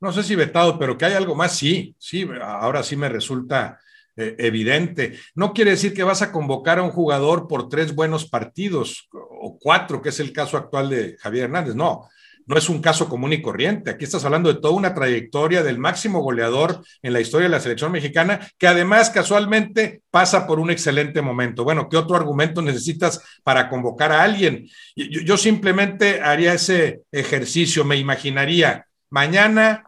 No 0.00 0.12
sé 0.12 0.22
si 0.22 0.34
vetado, 0.34 0.78
pero 0.78 0.98
que 0.98 1.06
hay 1.06 1.14
algo 1.14 1.34
más, 1.34 1.56
sí, 1.56 1.94
sí, 1.98 2.28
ahora 2.42 2.82
sí 2.82 2.96
me 2.96 3.08
resulta 3.08 3.80
eh, 4.16 4.36
evidente. 4.38 5.18
No 5.34 5.52
quiere 5.52 5.72
decir 5.72 5.94
que 5.94 6.04
vas 6.04 6.22
a 6.22 6.30
convocar 6.30 6.78
a 6.78 6.82
un 6.82 6.90
jugador 6.90 7.48
por 7.48 7.68
tres 7.68 7.94
buenos 7.94 8.28
partidos 8.28 9.08
o 9.12 9.58
cuatro, 9.58 10.02
que 10.02 10.10
es 10.10 10.20
el 10.20 10.32
caso 10.32 10.56
actual 10.56 10.90
de 10.90 11.16
Javier 11.18 11.44
Hernández, 11.44 11.74
no. 11.74 12.08
No 12.46 12.56
es 12.56 12.68
un 12.68 12.80
caso 12.80 13.08
común 13.08 13.32
y 13.32 13.42
corriente. 13.42 13.90
Aquí 13.90 14.04
estás 14.04 14.24
hablando 14.24 14.52
de 14.52 14.60
toda 14.60 14.74
una 14.74 14.94
trayectoria 14.94 15.62
del 15.62 15.78
máximo 15.78 16.20
goleador 16.20 16.84
en 17.02 17.12
la 17.12 17.20
historia 17.20 17.48
de 17.48 17.52
la 17.52 17.60
selección 17.60 17.92
mexicana, 17.92 18.40
que 18.58 18.66
además 18.66 19.10
casualmente 19.10 20.02
pasa 20.10 20.46
por 20.46 20.60
un 20.60 20.70
excelente 20.70 21.22
momento. 21.22 21.64
Bueno, 21.64 21.88
¿qué 21.88 21.96
otro 21.96 22.16
argumento 22.16 22.60
necesitas 22.62 23.20
para 23.42 23.68
convocar 23.68 24.12
a 24.12 24.22
alguien? 24.22 24.68
yo 24.96 25.36
simplemente 25.36 26.20
haría 26.20 26.54
ese 26.54 27.02
ejercicio, 27.10 27.84
me 27.84 27.96
imaginaría, 27.96 28.86
mañana 29.10 29.84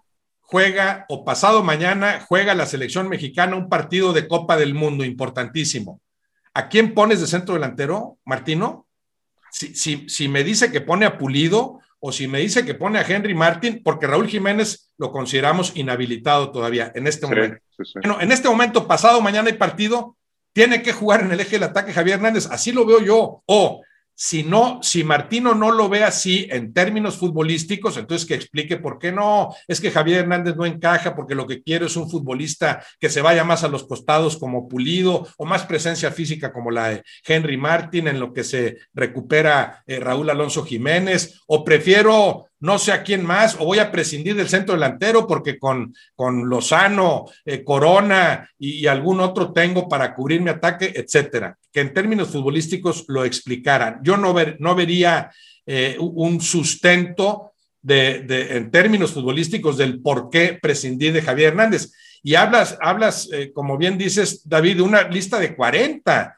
juega 0.46 1.04
o 1.08 1.24
pasado 1.24 1.62
mañana 1.62 2.24
juega 2.26 2.54
la 2.54 2.66
selección 2.66 3.08
mexicana 3.08 3.56
un 3.56 3.68
partido 3.68 4.12
de 4.12 4.28
Copa 4.28 4.56
del 4.56 4.74
Mundo 4.74 5.04
importantísimo. 5.04 6.00
¿A 6.54 6.68
quién 6.68 6.94
pones 6.94 7.20
de 7.20 7.26
centro 7.26 7.54
delantero, 7.54 8.18
Martino? 8.24 8.86
Si, 9.50 9.74
si, 9.74 10.08
si, 10.08 10.28
me 10.28 10.44
dice 10.44 10.70
que 10.70 10.80
pone 10.80 11.04
a 11.04 11.18
Pulido 11.18 11.80
o 12.06 12.12
si 12.12 12.28
me 12.28 12.38
dice 12.38 12.64
que 12.64 12.74
pone 12.74 13.00
a 13.00 13.02
Henry 13.02 13.34
Martin, 13.34 13.82
porque 13.82 14.06
Raúl 14.06 14.28
Jiménez 14.28 14.92
lo 14.96 15.10
consideramos 15.10 15.72
inhabilitado 15.74 16.52
todavía 16.52 16.92
en 16.94 17.08
este 17.08 17.26
momento. 17.26 17.58
Bueno, 17.94 18.20
en 18.20 18.30
este 18.30 18.48
momento, 18.48 18.86
pasado 18.86 19.20
mañana 19.20 19.48
hay 19.48 19.56
partido, 19.56 20.16
tiene 20.52 20.82
que 20.82 20.92
jugar 20.92 21.22
en 21.22 21.32
el 21.32 21.40
eje 21.40 21.56
del 21.56 21.64
ataque 21.64 21.92
Javier 21.92 22.18
Hernández, 22.18 22.46
así 22.48 22.70
lo 22.70 22.86
veo 22.86 23.00
yo. 23.00 23.42
O 23.46 23.82
si 24.18 24.42
no, 24.44 24.80
si 24.82 25.04
Martino 25.04 25.54
no 25.54 25.70
lo 25.70 25.90
ve 25.90 26.02
así 26.02 26.48
en 26.50 26.72
términos 26.72 27.18
futbolísticos, 27.18 27.98
entonces 27.98 28.26
que 28.26 28.34
explique 28.34 28.78
por 28.78 28.98
qué 28.98 29.12
no. 29.12 29.54
Es 29.68 29.78
que 29.78 29.90
Javier 29.90 30.20
Hernández 30.20 30.56
no 30.56 30.64
encaja 30.64 31.14
porque 31.14 31.34
lo 31.34 31.46
que 31.46 31.62
quiere 31.62 31.84
es 31.84 31.96
un 31.96 32.10
futbolista 32.10 32.82
que 32.98 33.10
se 33.10 33.20
vaya 33.20 33.44
más 33.44 33.62
a 33.62 33.68
los 33.68 33.86
costados 33.86 34.38
como 34.38 34.68
Pulido 34.68 35.28
o 35.36 35.44
más 35.44 35.64
presencia 35.66 36.10
física 36.10 36.50
como 36.50 36.70
la 36.70 36.88
de 36.88 37.02
Henry 37.26 37.58
Martin 37.58 38.08
en 38.08 38.18
lo 38.18 38.32
que 38.32 38.42
se 38.42 38.78
recupera 38.94 39.84
eh, 39.86 40.00
Raúl 40.00 40.30
Alonso 40.30 40.64
Jiménez 40.64 41.42
o 41.46 41.62
prefiero 41.62 42.48
no 42.60 42.78
sé 42.78 42.92
a 42.92 43.02
quién 43.02 43.24
más, 43.24 43.56
o 43.58 43.64
voy 43.64 43.78
a 43.78 43.90
prescindir 43.90 44.34
del 44.34 44.48
centro 44.48 44.74
delantero 44.74 45.26
porque 45.26 45.58
con, 45.58 45.94
con 46.14 46.48
Lozano, 46.48 47.26
eh, 47.44 47.62
Corona 47.62 48.48
y, 48.58 48.86
algún 48.86 49.20
otro 49.20 49.52
tengo 49.52 49.88
para 49.88 50.14
cubrir 50.14 50.40
mi 50.40 50.50
ataque, 50.50 50.92
etcétera. 50.94 51.58
Que 51.72 51.80
en 51.80 51.92
términos 51.92 52.28
futbolísticos 52.28 53.04
lo 53.08 53.24
explicaran. 53.24 54.00
Yo 54.02 54.16
no, 54.16 54.32
ver, 54.32 54.56
no 54.58 54.74
vería 54.74 55.30
eh, 55.66 55.96
un 55.98 56.40
sustento 56.40 57.52
de, 57.82 58.20
de, 58.20 58.56
en 58.56 58.70
términos 58.70 59.12
futbolísticos 59.12 59.76
del 59.76 60.00
por 60.00 60.30
qué 60.30 60.58
prescindir 60.60 61.12
de 61.12 61.22
Javier 61.22 61.48
Hernández. 61.48 61.92
Y 62.22 62.34
hablas, 62.34 62.76
hablas 62.80 63.28
eh, 63.32 63.52
como 63.52 63.76
bien 63.76 63.98
dices, 63.98 64.42
David, 64.48 64.76
de 64.76 64.82
una 64.82 65.02
lista 65.08 65.38
de 65.38 65.54
40 65.54 66.36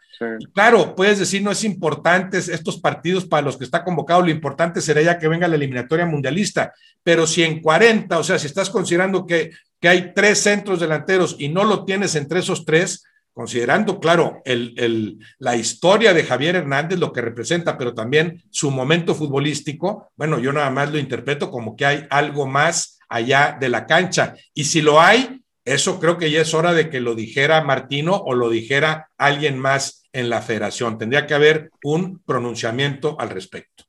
Claro, 0.53 0.95
puedes 0.95 1.19
decir, 1.19 1.43
no 1.43 1.51
es 1.51 1.65
importante 1.65 2.39
estos 2.39 2.81
partidos 2.81 3.25
para 3.25 3.43
los 3.43 3.57
que 3.57 3.65
está 3.65 3.85
convocado, 3.85 4.23
lo 4.23 4.31
importante 4.31 4.81
sería 4.81 5.03
ya 5.03 5.19
que 5.19 5.29
venga 5.29 5.49
la 5.49 5.57
eliminatoria 5.57 6.07
mundialista, 6.07 6.73
pero 7.03 7.27
si 7.27 7.43
en 7.43 7.61
40, 7.61 8.19
o 8.19 8.25
sea, 8.25 8.39
si 8.39 8.47
estás 8.47 8.71
considerando 8.71 9.27
que, 9.27 9.51
que 9.81 9.89
hay 9.89 10.13
tres 10.15 10.39
centros 10.39 10.81
delanteros 10.81 11.37
y 11.39 11.49
no 11.49 11.65
lo 11.65 11.85
tienes 11.85 12.15
entre 12.15 12.41
esos 12.41 12.65
tres, 12.65 13.05
considerando, 13.39 14.01
claro, 14.01 14.43
el, 14.45 14.75
el, 14.77 15.19
la 15.39 15.55
historia 15.55 16.13
de 16.13 16.25
Javier 16.25 16.57
Hernández, 16.57 16.99
lo 16.99 17.13
que 17.13 17.21
representa, 17.21 17.79
pero 17.79 17.95
también 17.95 18.43
su 18.51 18.73
momento 18.73 19.15
futbolístico, 19.15 20.11
bueno, 20.17 20.41
yo 20.41 20.53
nada 20.53 20.71
más 20.71 20.91
lo 20.91 20.99
interpreto 20.99 21.49
como 21.49 21.77
que 21.77 21.87
hay 21.87 22.07
algo 22.11 22.49
más 22.49 22.99
allá 23.09 23.57
de 23.59 23.69
la 23.69 23.87
cancha. 23.87 24.35
Y 24.55 24.65
si 24.65 24.83
lo 24.83 25.01
hay, 25.01 25.38
eso 25.75 26.01
creo 26.01 26.19
que 26.19 26.31
ya 26.31 26.41
es 26.41 26.55
hora 26.55 26.73
de 26.73 26.91
que 26.91 27.01
lo 27.01 27.15
dijera 27.15 27.63
Martino 27.63 28.17
o 28.17 28.35
lo 28.35 28.51
dijera 28.51 29.09
alguien 29.17 29.59
más 29.59 30.09
en 30.13 30.31
la 30.31 30.43
federación. 30.43 30.99
Tendría 30.99 31.27
que 31.27 31.35
haber 31.35 31.71
un 31.83 32.21
pronunciamiento 32.25 33.17
al 33.19 33.31
respecto. 33.31 33.85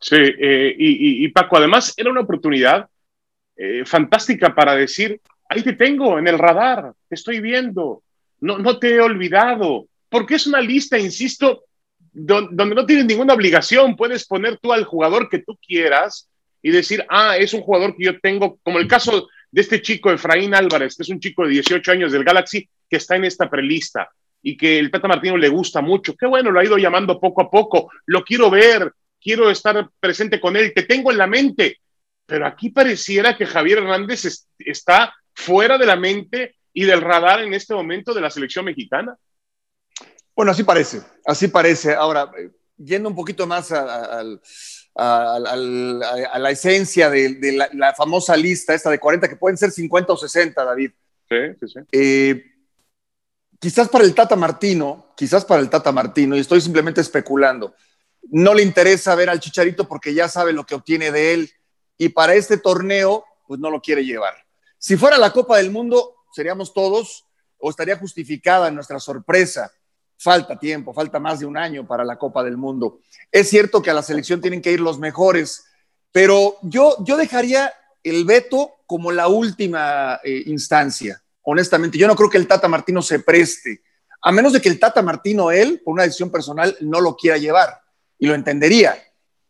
Sí, 0.00 0.16
eh, 0.16 0.74
y, 0.76 1.28
Paco, 1.28 1.56
además 1.56 1.94
era 1.96 2.10
una 2.10 2.22
oportunidad 2.22 2.88
eh, 3.56 3.84
fantástica 3.84 4.54
para 4.54 4.74
decir, 4.74 5.20
ahí 5.48 5.62
te 5.62 5.74
tengo 5.74 6.18
en 6.18 6.26
el 6.26 6.38
radar, 6.38 6.92
te 7.08 7.14
estoy 7.14 7.40
viendo, 7.40 8.02
no, 8.40 8.58
no 8.58 8.78
te 8.78 8.94
he 8.94 9.00
olvidado, 9.00 9.86
porque 10.08 10.34
es 10.34 10.46
una 10.46 10.60
lista, 10.60 10.98
insisto, 10.98 11.64
donde 12.12 12.74
no 12.74 12.84
tienes 12.84 13.06
ninguna 13.06 13.34
obligación, 13.34 13.96
puedes 13.96 14.26
poner 14.26 14.58
tú 14.58 14.72
al 14.72 14.84
jugador 14.84 15.28
que 15.28 15.38
tú 15.38 15.56
quieras 15.66 16.28
y 16.60 16.70
decir, 16.70 17.04
ah, 17.08 17.36
es 17.36 17.54
un 17.54 17.62
jugador 17.62 17.96
que 17.96 18.04
yo 18.04 18.20
tengo, 18.20 18.58
como 18.62 18.78
el 18.78 18.86
caso 18.86 19.28
de 19.52 19.60
este 19.60 19.82
chico 19.82 20.10
Efraín 20.10 20.54
Álvarez, 20.54 20.96
que 20.96 21.02
es 21.02 21.08
un 21.10 21.20
chico 21.20 21.44
de 21.44 21.50
18 21.50 21.92
años 21.92 22.10
del 22.10 22.24
Galaxy, 22.24 22.68
que 22.88 22.96
está 22.96 23.16
en 23.16 23.26
esta 23.26 23.48
prelista 23.48 24.10
y 24.42 24.56
que 24.56 24.78
el 24.78 24.90
Tata 24.90 25.06
Martino 25.06 25.36
le 25.36 25.48
gusta 25.48 25.80
mucho. 25.82 26.16
Qué 26.16 26.26
bueno, 26.26 26.50
lo 26.50 26.58
ha 26.58 26.64
ido 26.64 26.78
llamando 26.78 27.20
poco 27.20 27.42
a 27.42 27.50
poco. 27.50 27.90
Lo 28.06 28.24
quiero 28.24 28.50
ver. 28.50 28.92
quiero 29.20 29.50
estar 29.50 29.88
presente 30.00 30.40
con 30.40 30.56
él, 30.56 30.72
te 30.74 30.82
tengo 30.82 31.12
en 31.12 31.18
la 31.18 31.28
mente. 31.28 31.78
Pero 32.26 32.46
aquí 32.46 32.70
pareciera 32.70 33.36
que 33.36 33.46
Javier 33.46 33.78
Hernández 33.78 34.48
está 34.58 35.14
fuera 35.32 35.78
de 35.78 35.86
la 35.86 35.94
mente 35.94 36.56
y 36.72 36.84
del 36.84 37.00
radar 37.00 37.40
en 37.42 37.54
este 37.54 37.74
momento 37.74 38.14
de 38.14 38.20
la 38.20 38.30
selección 38.30 38.64
mexicana. 38.64 39.16
Bueno, 40.34 40.50
así 40.50 40.64
parece, 40.64 41.02
así 41.24 41.48
parece. 41.48 41.94
Ahora, 41.94 42.32
eh, 42.36 42.50
yendo 42.76 43.10
un 43.10 43.14
poquito 43.14 43.46
más 43.46 43.70
a, 44.94 45.38
la 45.38 46.50
esencia 46.50 47.08
de, 47.10 47.68
la, 47.74 47.94
famosa 47.94 48.36
lista 48.36 48.74
esta 48.74 48.90
de 48.90 48.98
40, 48.98 49.28
que 49.28 49.36
pueden 49.36 49.56
ser 49.56 49.70
50 49.70 50.12
o 50.12 50.16
60, 50.16 50.64
David. 50.64 50.90
Sí, 51.28 51.36
sí, 51.60 51.68
sí. 51.68 51.80
Eh, 51.92 52.44
quizás 53.58 53.88
para 53.88 54.04
el 54.04 54.14
Tata 54.14 54.36
Martino, 54.36 55.12
quizás 55.16 55.44
para 55.44 55.60
el 55.60 55.70
Tata 55.70 55.92
Martino, 55.92 56.36
y 56.36 56.40
estoy 56.40 56.60
simplemente 56.60 57.00
especulando, 57.00 57.74
no 58.30 58.54
le 58.54 58.62
interesa 58.62 59.14
ver 59.14 59.30
al 59.30 59.40
Chicharito 59.40 59.88
porque 59.88 60.14
ya 60.14 60.28
sabe 60.28 60.52
lo 60.52 60.64
que 60.64 60.74
obtiene 60.74 61.10
de 61.10 61.34
él 61.34 61.50
y 61.98 62.10
para 62.10 62.34
este 62.34 62.56
torneo, 62.56 63.24
pues 63.46 63.60
no 63.60 63.70
lo 63.70 63.80
quiere 63.80 64.04
llevar. 64.04 64.34
Si 64.78 64.96
fuera 64.96 65.18
la 65.18 65.32
Copa 65.32 65.58
del 65.58 65.70
Mundo, 65.70 66.16
seríamos 66.34 66.72
todos 66.72 67.26
o 67.58 67.70
estaría 67.70 67.96
justificada 67.96 68.70
nuestra 68.70 68.98
sorpresa. 68.98 69.72
Falta 70.22 70.56
tiempo, 70.56 70.94
falta 70.94 71.18
más 71.18 71.40
de 71.40 71.46
un 71.46 71.56
año 71.56 71.84
para 71.84 72.04
la 72.04 72.16
Copa 72.16 72.44
del 72.44 72.56
Mundo. 72.56 73.00
Es 73.32 73.50
cierto 73.50 73.82
que 73.82 73.90
a 73.90 73.94
la 73.94 74.04
selección 74.04 74.40
tienen 74.40 74.62
que 74.62 74.70
ir 74.70 74.78
los 74.78 75.00
mejores, 75.00 75.64
pero 76.12 76.58
yo, 76.62 76.94
yo 77.04 77.16
dejaría 77.16 77.72
el 78.04 78.24
veto 78.24 78.70
como 78.86 79.10
la 79.10 79.26
última 79.26 80.20
eh, 80.22 80.44
instancia. 80.46 81.20
Honestamente, 81.42 81.98
yo 81.98 82.06
no 82.06 82.14
creo 82.14 82.30
que 82.30 82.38
el 82.38 82.46
Tata 82.46 82.68
Martino 82.68 83.02
se 83.02 83.18
preste, 83.18 83.82
a 84.22 84.30
menos 84.30 84.52
de 84.52 84.60
que 84.60 84.68
el 84.68 84.78
Tata 84.78 85.02
Martino, 85.02 85.50
él, 85.50 85.82
por 85.84 85.94
una 85.94 86.04
decisión 86.04 86.30
personal, 86.30 86.76
no 86.82 87.00
lo 87.00 87.16
quiera 87.16 87.36
llevar. 87.36 87.80
Y 88.16 88.28
lo 88.28 88.36
entendería. 88.36 88.94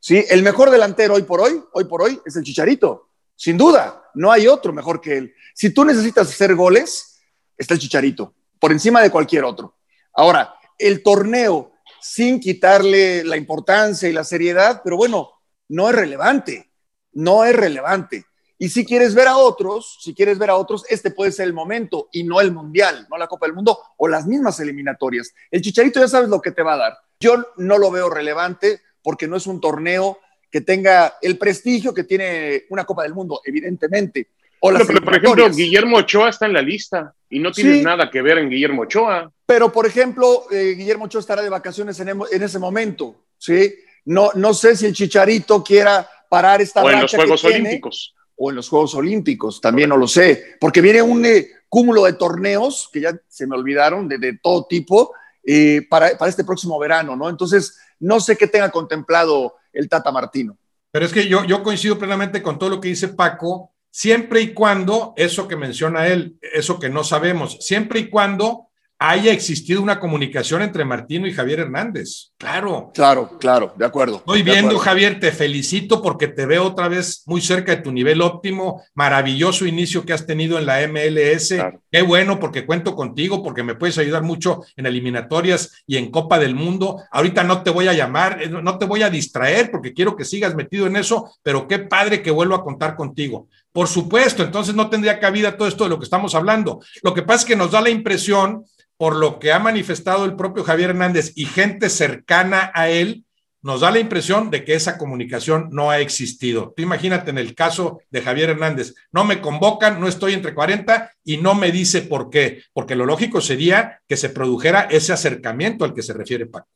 ¿sí? 0.01 0.25
El 0.31 0.43
mejor 0.43 0.71
delantero 0.71 1.13
hoy 1.13 1.23
por 1.25 1.43
hoy, 1.43 1.63
hoy 1.75 1.85
por 1.85 2.01
hoy, 2.01 2.19
es 2.25 2.35
el 2.37 2.45
Chicharito. 2.45 3.11
Sin 3.37 3.59
duda, 3.59 4.11
no 4.15 4.33
hay 4.33 4.49
otro 4.49 4.73
mejor 4.73 5.03
que 5.03 5.19
él. 5.19 5.35
Si 5.53 5.69
tú 5.69 5.85
necesitas 5.85 6.31
hacer 6.31 6.55
goles, 6.55 7.21
está 7.59 7.75
el 7.75 7.81
Chicharito, 7.81 8.33
por 8.59 8.73
encima 8.73 9.03
de 9.03 9.11
cualquier 9.11 9.45
otro. 9.45 9.77
Ahora, 10.15 10.55
el 10.79 11.03
torneo, 11.03 11.73
sin 12.01 12.41
quitarle 12.41 13.25
la 13.25 13.37
importancia 13.37 14.09
y 14.09 14.13
la 14.13 14.25
seriedad, 14.25 14.81
pero 14.83 14.97
bueno, 14.97 15.31
no 15.69 15.89
es 15.89 15.95
relevante, 15.95 16.73
no 17.13 17.45
es 17.45 17.55
relevante. 17.55 18.27
Y 18.59 18.69
si 18.69 18.85
quieres 18.85 19.15
ver 19.15 19.27
a 19.27 19.37
otros, 19.37 19.99
si 20.01 20.15
quieres 20.15 20.39
ver 20.39 20.51
a 20.51 20.57
otros, 20.57 20.85
este 20.89 21.11
puede 21.11 21.33
ser 21.33 21.47
el 21.47 21.53
momento 21.53 22.09
y 22.13 22.23
no 22.23 22.41
el 22.41 22.53
Mundial, 22.53 23.09
no 23.11 23.19
la 23.19 23.27
Copa 23.27 23.47
del 23.47 23.57
Mundo 23.57 23.77
o 23.97 24.07
las 24.07 24.27
mismas 24.27 24.61
eliminatorias. 24.61 25.35
El 25.51 25.63
Chicharito 25.63 25.99
ya 25.99 26.07
sabes 26.07 26.29
lo 26.29 26.41
que 26.41 26.53
te 26.53 26.63
va 26.63 26.75
a 26.75 26.79
dar. 26.79 26.99
Yo 27.19 27.45
no 27.57 27.77
lo 27.77 27.91
veo 27.91 28.09
relevante 28.09 28.81
porque 29.03 29.27
no 29.27 29.37
es 29.37 29.49
un 29.49 29.61
torneo 29.61 30.21
que 30.49 30.61
tenga 30.61 31.15
el 31.23 31.39
prestigio 31.39 31.93
que 31.93 32.05
tiene 32.05 32.65
una 32.71 32.85
Copa 32.85 33.03
del 33.03 33.15
Mundo, 33.15 33.41
evidentemente. 33.45 34.29
O 34.65 34.71
pero, 34.71 35.03
por 35.03 35.17
ejemplo, 35.17 35.51
Guillermo 35.51 35.97
Ochoa 35.97 36.29
está 36.29 36.47
en 36.47 36.53
la 36.53 36.63
lista 36.63 37.13
y 37.29 37.41
no 37.41 37.51
tienes 37.51 37.83
nada 37.83 38.09
que 38.09 38.23
ver 38.23 38.39
en 38.39 38.49
Guillermo 38.49 38.83
Ochoa. 38.83 39.29
Pero, 39.45 39.73
por 39.73 39.87
ejemplo, 39.87 40.45
eh, 40.53 40.75
Guillermo 40.77 41.07
Ochoa 41.07 41.21
estará 41.21 41.43
de 41.43 41.49
vacaciones 41.49 41.99
en, 41.99 42.21
ese 42.31 42.59
momento, 42.61 43.25
¿sí? 43.37 43.75
No, 44.05 44.31
no 44.37 44.55
sé 44.55 44.77
si 44.77 44.87
el 44.87 44.93
Chicharito 44.93 45.65
quiera 45.65 46.09
parar 46.31 46.63
esta 46.63 46.81
O 46.81 46.91
en 46.91 47.01
los 47.01 47.13
Juegos 47.13 47.45
Olímpicos. 47.45 48.15
O 48.37 48.51
en 48.51 48.57
los 48.57 48.69
Juegos 48.69 48.95
Olímpicos, 48.95 49.61
también 49.61 49.89
no 49.89 49.97
lo 49.97 50.07
sé. 50.07 50.57
Porque 50.61 50.81
viene 50.81 51.03
un 51.03 51.27
eh, 51.27 51.49
cúmulo 51.69 52.05
de 52.05 52.13
torneos 52.13 52.89
que 52.93 53.01
ya 53.01 53.19
se 53.27 53.49
me 53.49 53.57
olvidaron, 53.57 54.09
de, 54.09 54.39
todo 54.41 54.67
tipo, 54.67 55.13
eh, 55.45 55.85
para, 55.91 56.17
para 56.17 56.29
este 56.29 56.45
próximo 56.45 56.79
verano, 56.79 57.17
¿no? 57.17 57.29
Entonces, 57.29 57.81
no 57.99 58.21
sé 58.21 58.37
qué 58.37 58.47
tenga 58.47 58.71
contemplado 58.71 59.57
el 59.73 59.89
Tata 59.89 60.13
Martino. 60.13 60.57
Pero 60.93 61.05
es 61.05 61.13
que 61.13 61.27
yo, 61.27 61.45
yo 61.47 61.65
coincido 61.65 61.99
plenamente 61.99 62.41
con 62.43 62.61
todo 62.61 62.71
lo 62.71 62.81
que 62.81 62.89
dice 62.89 63.09
Paco, 63.09 63.72
siempre 63.93 64.41
y 64.41 64.55
cuando, 64.55 65.13
eso 65.17 65.47
que 65.47 65.55
menciona 65.55 66.09
él, 66.09 66.37
eso 66.41 66.81
que 66.81 66.89
no 66.89 67.05
sabemos, 67.05 67.59
siempre 67.61 68.01
y 68.01 68.09
cuando 68.09 68.71
haya 69.09 69.33
existido 69.33 69.83
una 69.83 69.99
comunicación 69.99 70.63
entre 70.63 70.85
Martino 70.85 71.27
y 71.27 71.33
Javier 71.33 71.61
Hernández. 71.61 72.33
Claro. 72.39 72.93
Claro, 72.95 73.37
claro, 73.39 73.75
de 73.77 73.85
acuerdo. 73.85 74.19
Estoy 74.19 74.43
viendo, 74.43 74.79
Javier, 74.79 75.19
te 75.19 75.33
felicito 75.33 76.01
porque 76.03 76.29
te 76.29 76.47
veo 76.47 76.65
otra 76.65 76.89
vez 76.89 77.25
muy 77.27 77.41
cerca 77.41 77.75
de 77.75 77.83
tu 77.83 77.91
nivel 77.91 78.21
óptimo. 78.21 78.83
Maravilloso 78.95 79.67
inicio 79.67 80.05
que 80.05 80.13
has 80.13 80.27
tenido 80.27 80.59
en 80.59 80.67
la 80.67 80.87
MLS. 80.87 81.55
Qué 81.91 82.03
bueno 82.03 82.39
porque 82.39 82.65
cuento 82.65 82.95
contigo, 82.95 83.43
porque 83.43 83.65
me 83.65 83.75
puedes 83.75 83.99
ayudar 83.99 84.23
mucho 84.23 84.63
en 84.77 84.87
eliminatorias 84.87 85.83
y 85.87 85.97
en 85.97 86.11
Copa 86.11 86.39
del 86.39 86.55
Mundo. 86.55 87.03
Ahorita 87.11 87.43
no 87.43 87.63
te 87.63 87.71
voy 87.71 87.89
a 87.89 87.95
llamar, 87.95 88.41
eh, 88.41 88.49
no 88.49 88.79
te 88.79 88.87
voy 88.87 89.03
a 89.03 89.11
distraer 89.11 89.71
porque 89.71 89.95
quiero 89.95 90.15
que 90.15 90.25
sigas 90.25 90.55
metido 90.55 90.87
en 90.87 90.97
eso, 90.97 91.35
pero 91.43 91.67
qué 91.67 91.81
padre 91.81 92.23
que 92.23 92.31
vuelvo 92.31 92.55
a 92.55 92.63
contar 92.63 92.95
contigo. 92.95 93.49
Por 93.73 93.89
supuesto, 93.89 94.43
entonces 94.43 94.75
no 94.75 94.91
tendría 94.91 95.19
cabida 95.19 95.57
todo 95.57 95.67
esto 95.67 95.85
de 95.85 95.91
lo 95.91 95.99
que 95.99 96.05
estamos 96.05 96.35
hablando. 96.35 96.81
Lo 97.03 97.15
que 97.15 97.23
pasa 97.23 97.41
es 97.41 97.45
que 97.47 97.57
nos 97.57 97.71
da 97.71 97.81
la 97.81 97.91
impresión 97.91 98.65
por 98.97 99.17
lo 99.17 99.39
que 99.39 99.53
ha 99.53 99.59
manifestado 99.59 100.25
el 100.25 100.37
propio 100.37 100.63
Javier 100.63 100.91
Hernández 100.91 101.33
y 101.35 101.47
gente 101.47 101.89
cercana 101.89 102.71
a 102.75 102.89
él, 102.89 103.25
nos 103.63 103.81
da 103.81 103.91
la 103.91 104.01
impresión 104.01 104.51
de 104.51 104.65
que 104.65 104.75
esa 104.75 104.99
comunicación 104.99 105.69
no 105.73 105.91
ha 105.91 106.01
existido. 106.01 106.73
Tú 106.77 106.83
imagínate 106.83 107.31
en 107.31 107.39
el 107.39 107.55
caso 107.55 108.01
de 108.11 108.21
Javier 108.21 108.51
Hernández, 108.51 108.95
no 109.13 109.25
me 109.25 109.41
convocan, 109.41 110.01
no 110.01 110.09
estoy 110.09 110.35
entre 110.35 110.53
40 110.53 111.13
y 111.25 111.39
no 111.39 111.55
me 111.55 111.71
dice 111.71 112.03
por 112.03 112.29
qué, 112.29 112.63
porque 112.73 112.97
lo 112.97 113.07
lógico 113.07 113.41
sería 113.41 114.01
que 114.07 114.17
se 114.17 114.31
produjera 114.31 114.83
ese 114.83 115.13
acercamiento 115.13 115.85
al 115.85 115.95
que 115.95 116.03
se 116.03 116.13
refiere 116.13 116.47
Paco. 116.47 116.69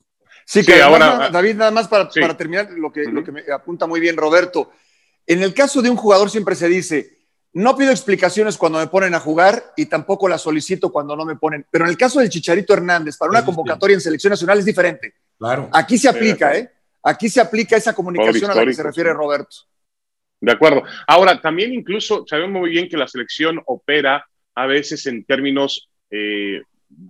Sí, 0.44 0.64
que 0.64 0.80
ahora, 0.80 1.28
David, 1.28 1.56
nada 1.56 1.72
más 1.72 1.88
para, 1.88 2.08
terminar 2.08 2.70
lo 2.70 2.92
que, 2.92 3.04
lo 3.04 3.24
que 3.24 3.32
me 3.32 3.42
apunta 3.52 3.86
muy 3.88 3.98
bien 3.98 4.16
Roberto. 4.16 4.70
En 5.26 5.42
el 5.42 5.54
caso 5.54 5.82
de 5.82 5.90
un 5.90 5.96
jugador 5.96 6.30
siempre 6.30 6.54
se 6.54 6.68
dice, 6.68 7.16
no 7.52 7.76
pido 7.76 7.90
explicaciones 7.90 8.58
cuando 8.58 8.78
me 8.78 8.86
ponen 8.86 9.14
a 9.14 9.20
jugar 9.20 9.72
y 9.76 9.86
tampoco 9.86 10.28
las 10.28 10.42
solicito 10.42 10.92
cuando 10.92 11.16
no 11.16 11.24
me 11.24 11.36
ponen. 11.36 11.66
Pero 11.70 11.84
en 11.84 11.90
el 11.90 11.96
caso 11.96 12.20
del 12.20 12.28
Chicharito 12.28 12.74
Hernández, 12.74 13.16
para 13.16 13.30
una 13.30 13.44
convocatoria 13.44 13.94
en 13.94 14.00
selección 14.00 14.30
nacional 14.30 14.58
es 14.58 14.64
diferente. 14.64 15.14
Claro. 15.38 15.68
Aquí 15.72 15.96
se 15.96 16.08
aplica, 16.08 16.56
¿eh? 16.56 16.70
Aquí 17.02 17.28
se 17.28 17.40
aplica 17.40 17.76
esa 17.76 17.94
comunicación 17.94 18.50
a 18.50 18.54
la 18.54 18.64
que 18.64 18.74
se 18.74 18.82
refiere 18.82 19.12
Roberto. 19.12 19.56
De 20.40 20.52
acuerdo. 20.52 20.82
Ahora, 21.06 21.40
también 21.40 21.72
incluso 21.72 22.24
sabemos 22.26 22.60
muy 22.60 22.70
bien 22.70 22.88
que 22.88 22.96
la 22.96 23.08
selección 23.08 23.62
opera 23.66 24.26
a 24.54 24.66
veces 24.66 25.06
en 25.06 25.24
términos 25.24 25.88
eh, 26.10 26.60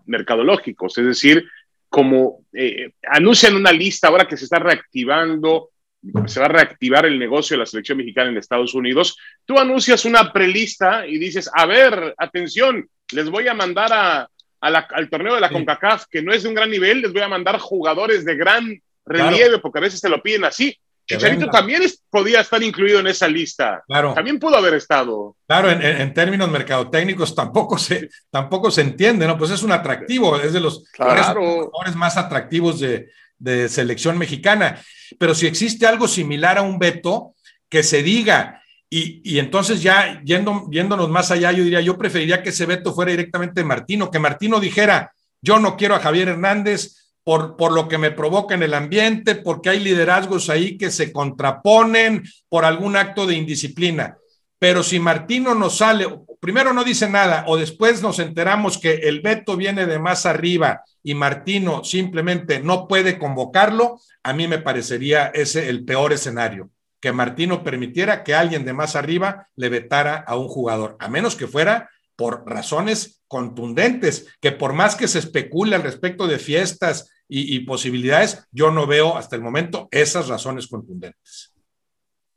mercadológicos, 0.07 0.97
es 0.99 1.07
decir, 1.07 1.49
como 1.89 2.45
eh, 2.53 2.93
anuncian 3.11 3.57
una 3.57 3.73
lista 3.73 4.09
ahora 4.09 4.29
que 4.29 4.37
se 4.37 4.45
está 4.45 4.59
reactivando 4.59 5.71
se 6.27 6.41
va 6.41 6.47
a 6.47 6.51
reactivar 6.51 7.07
el 7.07 7.19
negocio 7.19 7.55
de 7.55 7.61
la 7.61 7.67
selección 7.67 7.99
mexicana 7.99 8.31
en 8.31 8.37
Estados 8.37 8.75
Unidos, 8.75 9.17
tú 9.45 9.59
anuncias 9.59 10.05
una 10.05 10.33
prelista 10.33 11.07
y 11.07 11.19
dices, 11.19 11.51
a 11.53 11.67
ver, 11.67 12.15
atención, 12.19 12.89
les 13.13 13.31
voy 13.31 13.49
a 13.49 13.55
mandar 13.55 13.93
a, 13.93 14.29
al 14.61 15.11
torneo 15.11 15.35
de 15.35 15.41
la 15.41 15.51
CONCACAF, 15.51 16.07
que 16.11 16.23
no 16.23 16.33
es 16.33 16.43
de 16.43 16.49
un 16.49 16.55
gran 16.55 16.71
nivel, 16.71 17.03
les 17.03 17.13
voy 17.13 17.23
a 17.23 17.29
mandar 17.29 17.59
jugadores 17.59 18.25
de 18.25 18.37
gran 18.37 18.81
relieve, 19.05 19.59
porque 19.59 19.79
a 19.79 19.83
veces 19.83 20.01
se 20.01 20.09
lo 20.09 20.23
piden 20.23 20.45
así. 20.45 20.77
Chicharito 21.07 21.49
también 21.49 21.83
podía 22.11 22.41
estar 22.41 22.61
incluido 22.61 22.99
en 22.99 23.07
esa 23.07 23.29
lista. 23.29 23.81
Claro. 23.87 24.13
También 24.13 24.41
pudo 24.41 24.57
haber 24.57 24.75
estado. 24.75 25.37
Claro, 25.47 25.71
en, 25.71 26.13
términos 26.13 26.51
mercadotécnicos 26.51 27.33
tampoco 27.33 27.79
se, 27.79 28.09
tampoco 28.29 28.73
se 28.73 28.81
entiende, 28.81 29.25
¿no? 29.25 29.39
Pues 29.39 29.53
es 29.53 29.63
un 29.63 29.71
atractivo, 29.71 30.37
es 30.41 30.53
de 30.53 30.61
los 30.61 30.91
jugadores 30.97 31.95
más 31.95 32.17
atractivos 32.17 32.81
de, 32.81 33.09
de 33.39 33.69
selección 33.69 34.19
mexicana. 34.19 34.81
Pero 35.19 35.35
si 35.35 35.47
existe 35.47 35.87
algo 35.87 36.09
similar 36.09 36.59
a 36.59 36.63
un 36.63 36.79
veto, 36.79 37.35
que 37.69 37.83
se 37.83 38.03
diga, 38.03 38.63
y, 38.89 39.39
entonces 39.39 39.83
ya 39.83 40.23
yendo, 40.25 40.69
yéndonos 40.71 41.11
más 41.11 41.31
allá, 41.31 41.53
yo 41.53 41.65
diría, 41.65 41.81
yo 41.81 41.99
preferiría 41.99 42.43
que 42.43 42.51
ese 42.51 42.67
veto 42.67 42.95
fuera 42.95 43.11
directamente 43.11 43.61
de 43.61 43.67
Martino, 43.67 44.11
que 44.11 44.19
Martino 44.19 44.61
dijera, 44.61 45.13
yo 45.43 45.59
no 45.59 45.77
quiero 45.77 45.95
a 45.95 46.01
Javier 46.01 46.29
Hernández 46.29 47.13
por, 47.25 47.57
por 47.57 47.73
lo 47.73 47.89
que 47.89 47.99
me 47.99 48.13
provoca 48.13 48.55
en 48.55 48.63
el 48.63 48.75
ambiente, 48.75 49.35
porque 49.35 49.71
hay 49.71 49.81
liderazgos 49.81 50.49
ahí 50.49 50.79
que 50.79 50.91
se 50.91 51.13
contraponen 51.13 52.23
por 52.49 52.65
algún 52.65 52.97
acto 52.97 53.27
de 53.27 53.35
indisciplina. 53.35 54.17
Pero 54.59 54.83
si 54.83 54.99
Martino 54.99 55.55
nos 55.55 55.79
sale, 55.79 56.07
primero 56.41 56.73
no 56.73 56.85
dice 56.85 57.09
nada, 57.09 57.45
o 57.47 57.57
después 57.57 58.03
nos 58.03 58.19
enteramos 58.19 58.79
que 58.79 58.95
el 58.95 59.21
veto 59.21 59.57
viene 59.57 59.87
de 59.87 59.99
más 59.99 60.25
arriba 60.25 60.83
y 61.03 61.15
Martino 61.15 61.85
simplemente 61.85 62.61
no 62.61 62.89
puede 62.89 63.19
convocarlo, 63.19 64.01
a 64.23 64.33
mí 64.33 64.49
me 64.49 64.59
parecería 64.59 65.27
ese 65.27 65.69
el 65.69 65.85
peor 65.85 66.13
escenario, 66.13 66.71
que 67.01 67.13
Martino 67.13 67.63
permitiera 67.63 68.25
que 68.25 68.35
alguien 68.35 68.65
de 68.65 68.73
más 68.73 68.97
arriba 68.97 69.49
le 69.57 69.69
vetara 69.69 70.17
a 70.17 70.37
un 70.37 70.49
jugador, 70.49 70.97
a 70.99 71.09
menos 71.09 71.37
que 71.37 71.47
fuera 71.47 71.91
por 72.17 72.45
razones 72.47 73.23
contundentes, 73.29 74.27
que 74.41 74.53
por 74.53 74.73
más 74.73 74.97
que 74.97 75.07
se 75.07 75.19
especule 75.19 75.77
al 75.77 75.83
respecto 75.83 76.27
de 76.27 76.39
fiestas 76.39 77.11
y, 77.29 77.61
posibilidades, 77.61 78.47
yo 78.53 78.71
no 78.71 78.87
veo 78.87 79.17
hasta 79.17 79.37
el 79.37 79.43
momento 79.43 79.89
esas 79.91 80.29
razones 80.29 80.69
contundentes. 80.69 81.56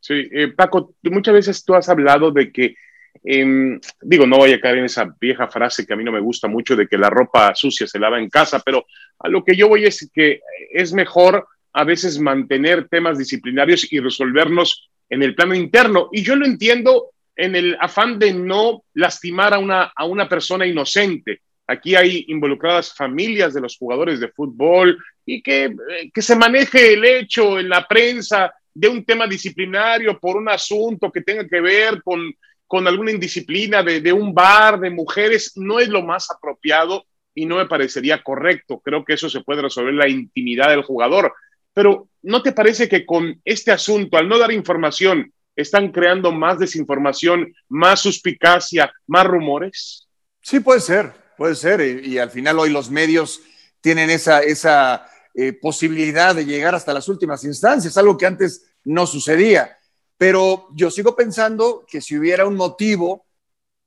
Sí, 0.10 0.28
eh, 0.32 0.48
Paco, 0.48 0.96
muchas 1.04 1.36
veces 1.36 1.64
tú 1.64 1.76
has 1.76 1.88
hablado 1.88 2.32
de 2.32 2.52
que 2.52 2.76
Em, 3.24 3.80
digo, 4.02 4.26
no 4.26 4.38
voy 4.38 4.54
a 4.54 4.62
caer 4.62 4.78
en 4.78 4.86
esa 4.86 5.14
vieja 5.20 5.48
frase 5.48 5.86
que 5.86 5.94
a 5.94 5.96
mí 5.96 6.04
no 6.04 6.12
me 6.12 6.20
gusta 6.20 6.48
mucho 6.48 6.76
de 6.76 6.88
que 6.88 6.98
la 6.98 7.10
ropa 7.10 7.54
sucia 7.56 7.88
se 7.88 8.00
lava 8.00 8.20
en 8.20 8.30
casa, 8.30 8.62
pero 8.64 8.86
a 9.20 9.28
lo 9.28 9.44
que 9.44 9.56
yo 9.56 9.68
voy 9.68 9.86
es 9.86 10.10
que 10.14 10.42
es 10.72 10.94
mejor 10.94 11.48
a 11.74 11.84
veces 11.84 12.20
mantener 12.20 12.88
temas 12.88 13.18
disciplinarios 13.18 13.92
y 13.92 14.00
resolverlos 14.00 14.90
en 15.10 15.24
el 15.24 15.36
plano 15.36 15.54
interno. 15.54 16.10
Y 16.12 16.24
yo 16.24 16.36
lo 16.36 16.46
entiendo 16.46 17.12
en 17.36 17.56
el 17.56 17.78
afán 17.80 18.20
de 18.20 18.34
no 18.34 18.84
lastimar 18.94 19.54
a 19.54 19.60
una, 19.60 19.92
a 19.96 20.06
una 20.06 20.28
persona 20.28 20.66
inocente. 20.66 21.42
Aquí 21.68 21.96
hay 21.96 22.26
involucradas 22.30 22.94
familias 22.96 23.54
de 23.54 23.62
los 23.62 23.78
jugadores 23.78 24.20
de 24.20 24.30
fútbol 24.30 24.98
y 25.26 25.42
que, 25.42 25.66
eh, 25.66 26.12
que 26.12 26.22
se 26.22 26.36
maneje 26.36 26.94
el 26.94 27.06
hecho 27.06 27.60
en 27.60 27.70
la 27.70 27.86
prensa 27.88 28.52
de 28.74 28.88
un 28.88 29.04
tema 29.04 29.28
disciplinario 29.28 30.20
por 30.20 30.38
un 30.38 30.50
asunto 30.50 31.12
que 31.12 31.22
tenga 31.22 31.48
que 31.48 31.62
ver 31.62 32.02
con, 32.04 32.34
con 32.68 32.88
alguna 32.88 33.12
indisciplina 33.12 33.84
de, 33.84 34.02
de 34.02 34.14
un 34.14 34.34
bar 34.34 34.80
de 34.80 34.90
mujeres 34.90 35.54
no 35.56 35.80
es 35.80 35.90
lo 35.90 36.04
más 36.04 36.30
apropiado 36.32 37.06
y 37.34 37.46
no 37.46 37.58
me 37.58 37.68
parecería 37.68 38.22
correcto. 38.22 38.80
Creo 38.80 39.06
que 39.06 39.14
eso 39.14 39.30
se 39.30 39.42
puede 39.42 39.62
resolver 39.62 39.94
la 39.94 40.10
intimidad 40.10 40.70
del 40.70 40.84
jugador. 40.84 41.34
Pero 41.74 42.10
¿no 42.22 42.42
te 42.42 42.52
parece 42.52 42.90
que 42.90 43.06
con 43.06 43.40
este 43.46 43.72
asunto, 43.72 44.18
al 44.18 44.28
no 44.28 44.38
dar 44.38 44.52
información, 44.52 45.32
están 45.56 45.92
creando 45.92 46.32
más 46.32 46.60
desinformación, 46.60 47.54
más 47.68 48.02
suspicacia, 48.02 48.92
más 49.08 49.26
rumores? 49.26 50.08
Sí, 50.42 50.60
puede 50.60 50.80
ser, 50.80 51.14
puede 51.38 51.56
ser. 51.56 51.82
Y, 51.82 52.18
al 52.18 52.32
final 52.32 52.60
hoy 52.60 52.70
los 52.70 52.90
medios 52.90 53.42
tienen 53.82 54.10
esa, 54.10 54.42
esa 54.42 55.06
eh, 55.42 55.54
posibilidad 55.54 56.36
de 56.36 56.46
llegar 56.46 56.76
hasta 56.76 56.94
las 56.94 57.08
últimas 57.08 57.44
instancias, 57.46 57.98
algo 57.98 58.18
que 58.18 58.26
antes 58.26 58.66
no 58.84 59.08
sucedía. 59.08 59.78
Pero 60.18 60.68
yo 60.74 60.92
sigo 60.92 61.16
pensando 61.16 61.86
que 61.88 62.02
si 62.02 62.18
hubiera 62.18 62.46
un 62.46 62.56
motivo, 62.56 63.26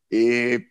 eh, 0.09 0.69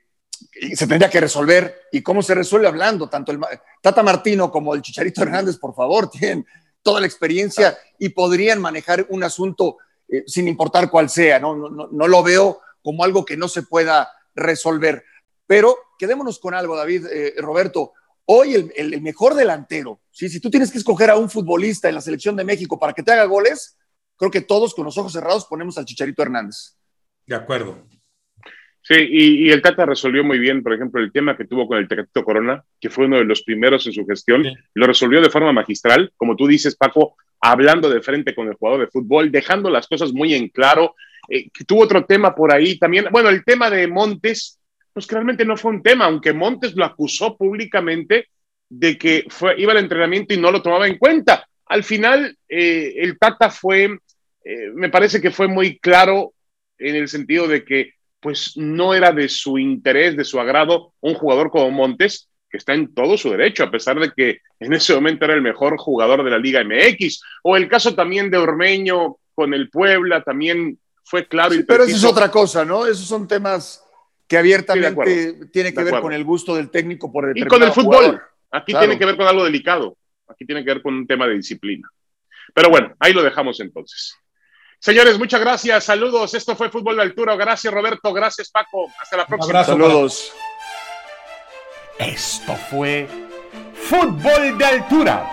se 0.74 0.88
tendría 0.88 1.10
que 1.10 1.22
resolver. 1.22 1.82
¿Y 1.92 2.02
cómo 2.02 2.22
se 2.22 2.34
resuelve 2.34 2.68
hablando? 2.68 3.10
Tanto 3.10 3.32
el 3.32 3.40
Tata 3.82 4.04
Martino 4.04 4.52
como 4.52 4.74
el 4.74 4.82
Chicharito 4.82 5.22
Hernández, 5.22 5.58
por 5.58 5.76
favor, 5.76 6.10
tienen 6.12 6.46
toda 6.82 7.00
la 7.00 7.06
experiencia 7.06 7.78
y 8.00 8.10
podrían 8.10 8.60
manejar 8.60 9.06
un 9.10 9.24
asunto 9.24 9.78
eh, 10.08 10.24
sin 10.26 10.48
importar 10.48 10.90
cuál 10.90 11.10
sea. 11.10 11.40
¿no? 11.40 11.56
No, 11.56 12.08
lo 12.08 12.24
veo 12.24 12.62
como 12.82 13.04
algo 13.04 13.24
que 13.24 13.38
no 13.38 13.48
se 13.48 13.64
pueda 13.64 14.10
resolver. 14.34 15.04
Pero 15.46 15.78
quedémonos 16.00 16.40
con 16.40 16.54
algo, 16.54 16.76
David, 16.76 17.06
eh, 17.12 17.36
Roberto. 17.38 17.94
Hoy 18.26 18.56
el, 18.56 18.74
el, 18.76 19.02
mejor 19.02 19.36
delantero, 19.36 20.01
¿sí? 20.12 20.30
si 20.30 20.40
tú 20.40 20.50
tienes 20.50 20.72
que 20.72 20.78
escoger 20.78 21.10
a 21.10 21.18
un 21.18 21.30
futbolista 21.30 21.90
en 21.90 21.96
la 21.96 22.02
selección 22.02 22.36
de 22.36 22.44
México 22.44 22.80
para 22.80 22.94
que 22.94 23.04
te 23.04 23.12
haga 23.12 23.26
goles, 23.26 23.78
creo 24.18 24.32
que 24.32 24.42
todos 24.42 24.76
con 24.76 24.86
los 24.86 24.98
ojos 24.98 25.14
cerrados 25.14 25.46
ponemos 25.46 25.78
al 25.78 25.86
Chicharito 25.86 26.22
Hernández. 26.22 26.78
De 27.26 27.36
acuerdo. 27.36 27.88
Sí, 28.84 28.96
y, 28.98 29.52
el 29.52 29.62
Tata 29.62 29.86
resolvió 29.86 30.24
muy 30.24 30.40
bien, 30.40 30.64
por 30.64 30.74
ejemplo, 30.74 31.02
el 31.02 31.12
tema 31.12 31.38
que 31.38 31.46
tuvo 31.46 31.68
con 31.68 31.78
el 31.78 31.88
Tecatito 31.88 32.24
Corona, 32.24 32.64
que 32.80 32.90
fue 32.90 33.06
uno 33.06 33.18
de 33.18 33.26
los 33.26 33.44
primeros 33.44 33.86
en 33.86 33.94
su 33.94 34.06
gestión, 34.08 34.44
lo 34.74 34.88
resolvió 34.88 35.22
de 35.22 35.30
forma 35.30 35.54
magistral, 35.54 36.12
como 36.18 36.36
tú 36.36 36.48
dices, 36.48 36.76
Paco, 36.76 37.16
hablando 37.40 37.90
de 37.90 38.02
frente 38.02 38.34
con 38.34 38.48
el 38.48 38.56
jugador 38.56 38.82
de 38.82 38.92
fútbol, 38.92 39.32
dejando 39.32 39.70
las 39.70 39.88
cosas 39.88 40.14
muy 40.14 40.34
en 40.34 40.50
claro. 40.50 40.96
Eh, 41.30 41.50
tuvo 41.68 41.84
otro 41.84 42.06
tema 42.06 42.34
por 42.34 42.52
ahí 42.52 42.78
también, 42.80 43.06
bueno, 43.12 43.30
el 43.30 43.44
tema 43.44 43.70
de 43.70 43.88
Montes, 43.88 44.60
pues 44.94 45.06
que 45.06 45.16
realmente 45.16 45.46
no 45.46 45.58
fue 45.58 45.72
un 45.72 45.84
tema, 45.84 46.06
aunque 46.06 46.34
Montes 46.34 46.76
lo 46.76 46.84
acusó 46.84 47.38
públicamente 47.38 48.30
de 48.72 48.98
que 48.98 49.26
fue, 49.28 49.60
iba 49.60 49.74
al 49.74 49.80
entrenamiento 49.80 50.34
y 50.34 50.38
no 50.38 50.50
lo 50.50 50.62
tomaba 50.62 50.88
en 50.88 50.98
cuenta. 50.98 51.46
Al 51.66 51.84
final, 51.84 52.38
eh, 52.48 52.94
el 52.98 53.20
Tata 53.20 53.50
fue, 53.50 53.98
eh, 54.46 54.72
me 54.74 54.90
parece 54.90 55.20
que 55.20 55.30
fue 55.30 55.50
muy 55.50 55.78
claro 55.78 56.34
en 56.78 56.96
el 56.96 57.10
sentido 57.10 57.50
de 57.50 57.66
que 57.66 57.96
pues 58.22 58.54
no 58.56 58.94
era 58.94 59.12
de 59.12 59.28
su 59.28 59.58
interés, 59.58 60.16
de 60.16 60.24
su 60.24 60.40
agrado, 60.40 60.94
un 61.02 61.16
jugador 61.16 61.52
como 61.52 61.70
Montes, 61.70 62.30
que 62.50 62.58
está 62.58 62.74
en 62.74 62.94
todo 62.94 63.18
su 63.18 63.32
derecho, 63.32 63.64
a 63.64 63.72
pesar 63.72 64.00
de 64.00 64.12
que 64.16 64.40
en 64.60 64.72
ese 64.72 64.94
momento 64.96 65.26
era 65.26 65.34
el 65.34 65.42
mejor 65.42 65.78
jugador 65.78 66.24
de 66.24 66.30
la 66.30 66.38
Liga 66.38 66.64
MX. 66.64 67.22
O 67.44 67.58
el 67.58 67.68
caso 67.68 67.94
también 67.94 68.32
de 68.32 68.38
Ormeño 68.38 69.18
con 69.36 69.54
el 69.54 69.70
Puebla, 69.70 70.24
también 70.24 70.80
fue 71.04 71.28
claro. 71.28 71.54
y 71.54 71.64
pero 71.64 71.84
eso 71.84 71.96
es 71.96 72.06
otra 72.06 72.32
cosa, 72.32 72.64
¿no? 72.64 72.86
Esos 72.86 73.08
son 73.08 73.28
temas 73.28 73.84
que 74.28 74.38
abiertamente 74.38 75.32
sí, 75.32 75.48
tiene 75.52 75.74
que 75.74 75.84
ver 75.84 76.00
con 76.00 76.14
el 76.14 76.24
gusto 76.24 76.56
del 76.56 76.70
técnico 76.70 77.12
por 77.12 77.30
el 77.30 77.38
Y 77.38 77.46
con 77.46 77.64
el 77.64 77.72
fútbol. 77.74 78.22
Aquí 78.52 78.74
tiene 78.74 79.00
que 79.00 79.06
ver 79.06 79.16
con 79.16 79.28
algo 79.28 79.46
delicado. 79.46 79.98
Aquí 80.28 80.46
tiene 80.46 80.64
que 80.64 80.74
ver 80.74 80.82
con 80.82 80.94
un 80.94 81.08
tema 81.08 81.28
de 81.28 81.36
disciplina. 81.36 81.90
Pero 82.54 82.70
bueno, 82.70 82.94
ahí 83.00 83.14
lo 83.14 83.24
dejamos 83.24 83.60
entonces. 83.60 84.16
Señores, 84.80 85.18
muchas 85.18 85.40
gracias. 85.40 85.86
Saludos. 85.86 86.34
Esto 86.34 86.56
fue 86.56 86.70
Fútbol 86.70 86.98
de 86.98 87.04
Altura. 87.04 87.36
Gracias, 87.36 87.74
Roberto. 87.74 88.12
Gracias, 88.14 88.50
Paco. 88.50 88.92
Hasta 89.00 89.18
la 89.18 89.26
próxima. 89.26 89.60
Abrazo, 89.60 89.72
Saludos. 89.74 90.34
Esto 92.00 92.56
fue 92.70 93.08
Fútbol 93.74 94.58
de 94.58 94.66
Altura. 94.66 95.32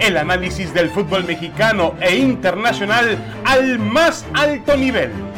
El 0.00 0.16
análisis 0.16 0.74
del 0.74 0.90
fútbol 0.90 1.24
mexicano 1.24 1.94
e 2.00 2.16
internacional 2.16 3.16
al 3.44 3.78
más 3.78 4.26
alto 4.34 4.76
nivel 4.76 5.31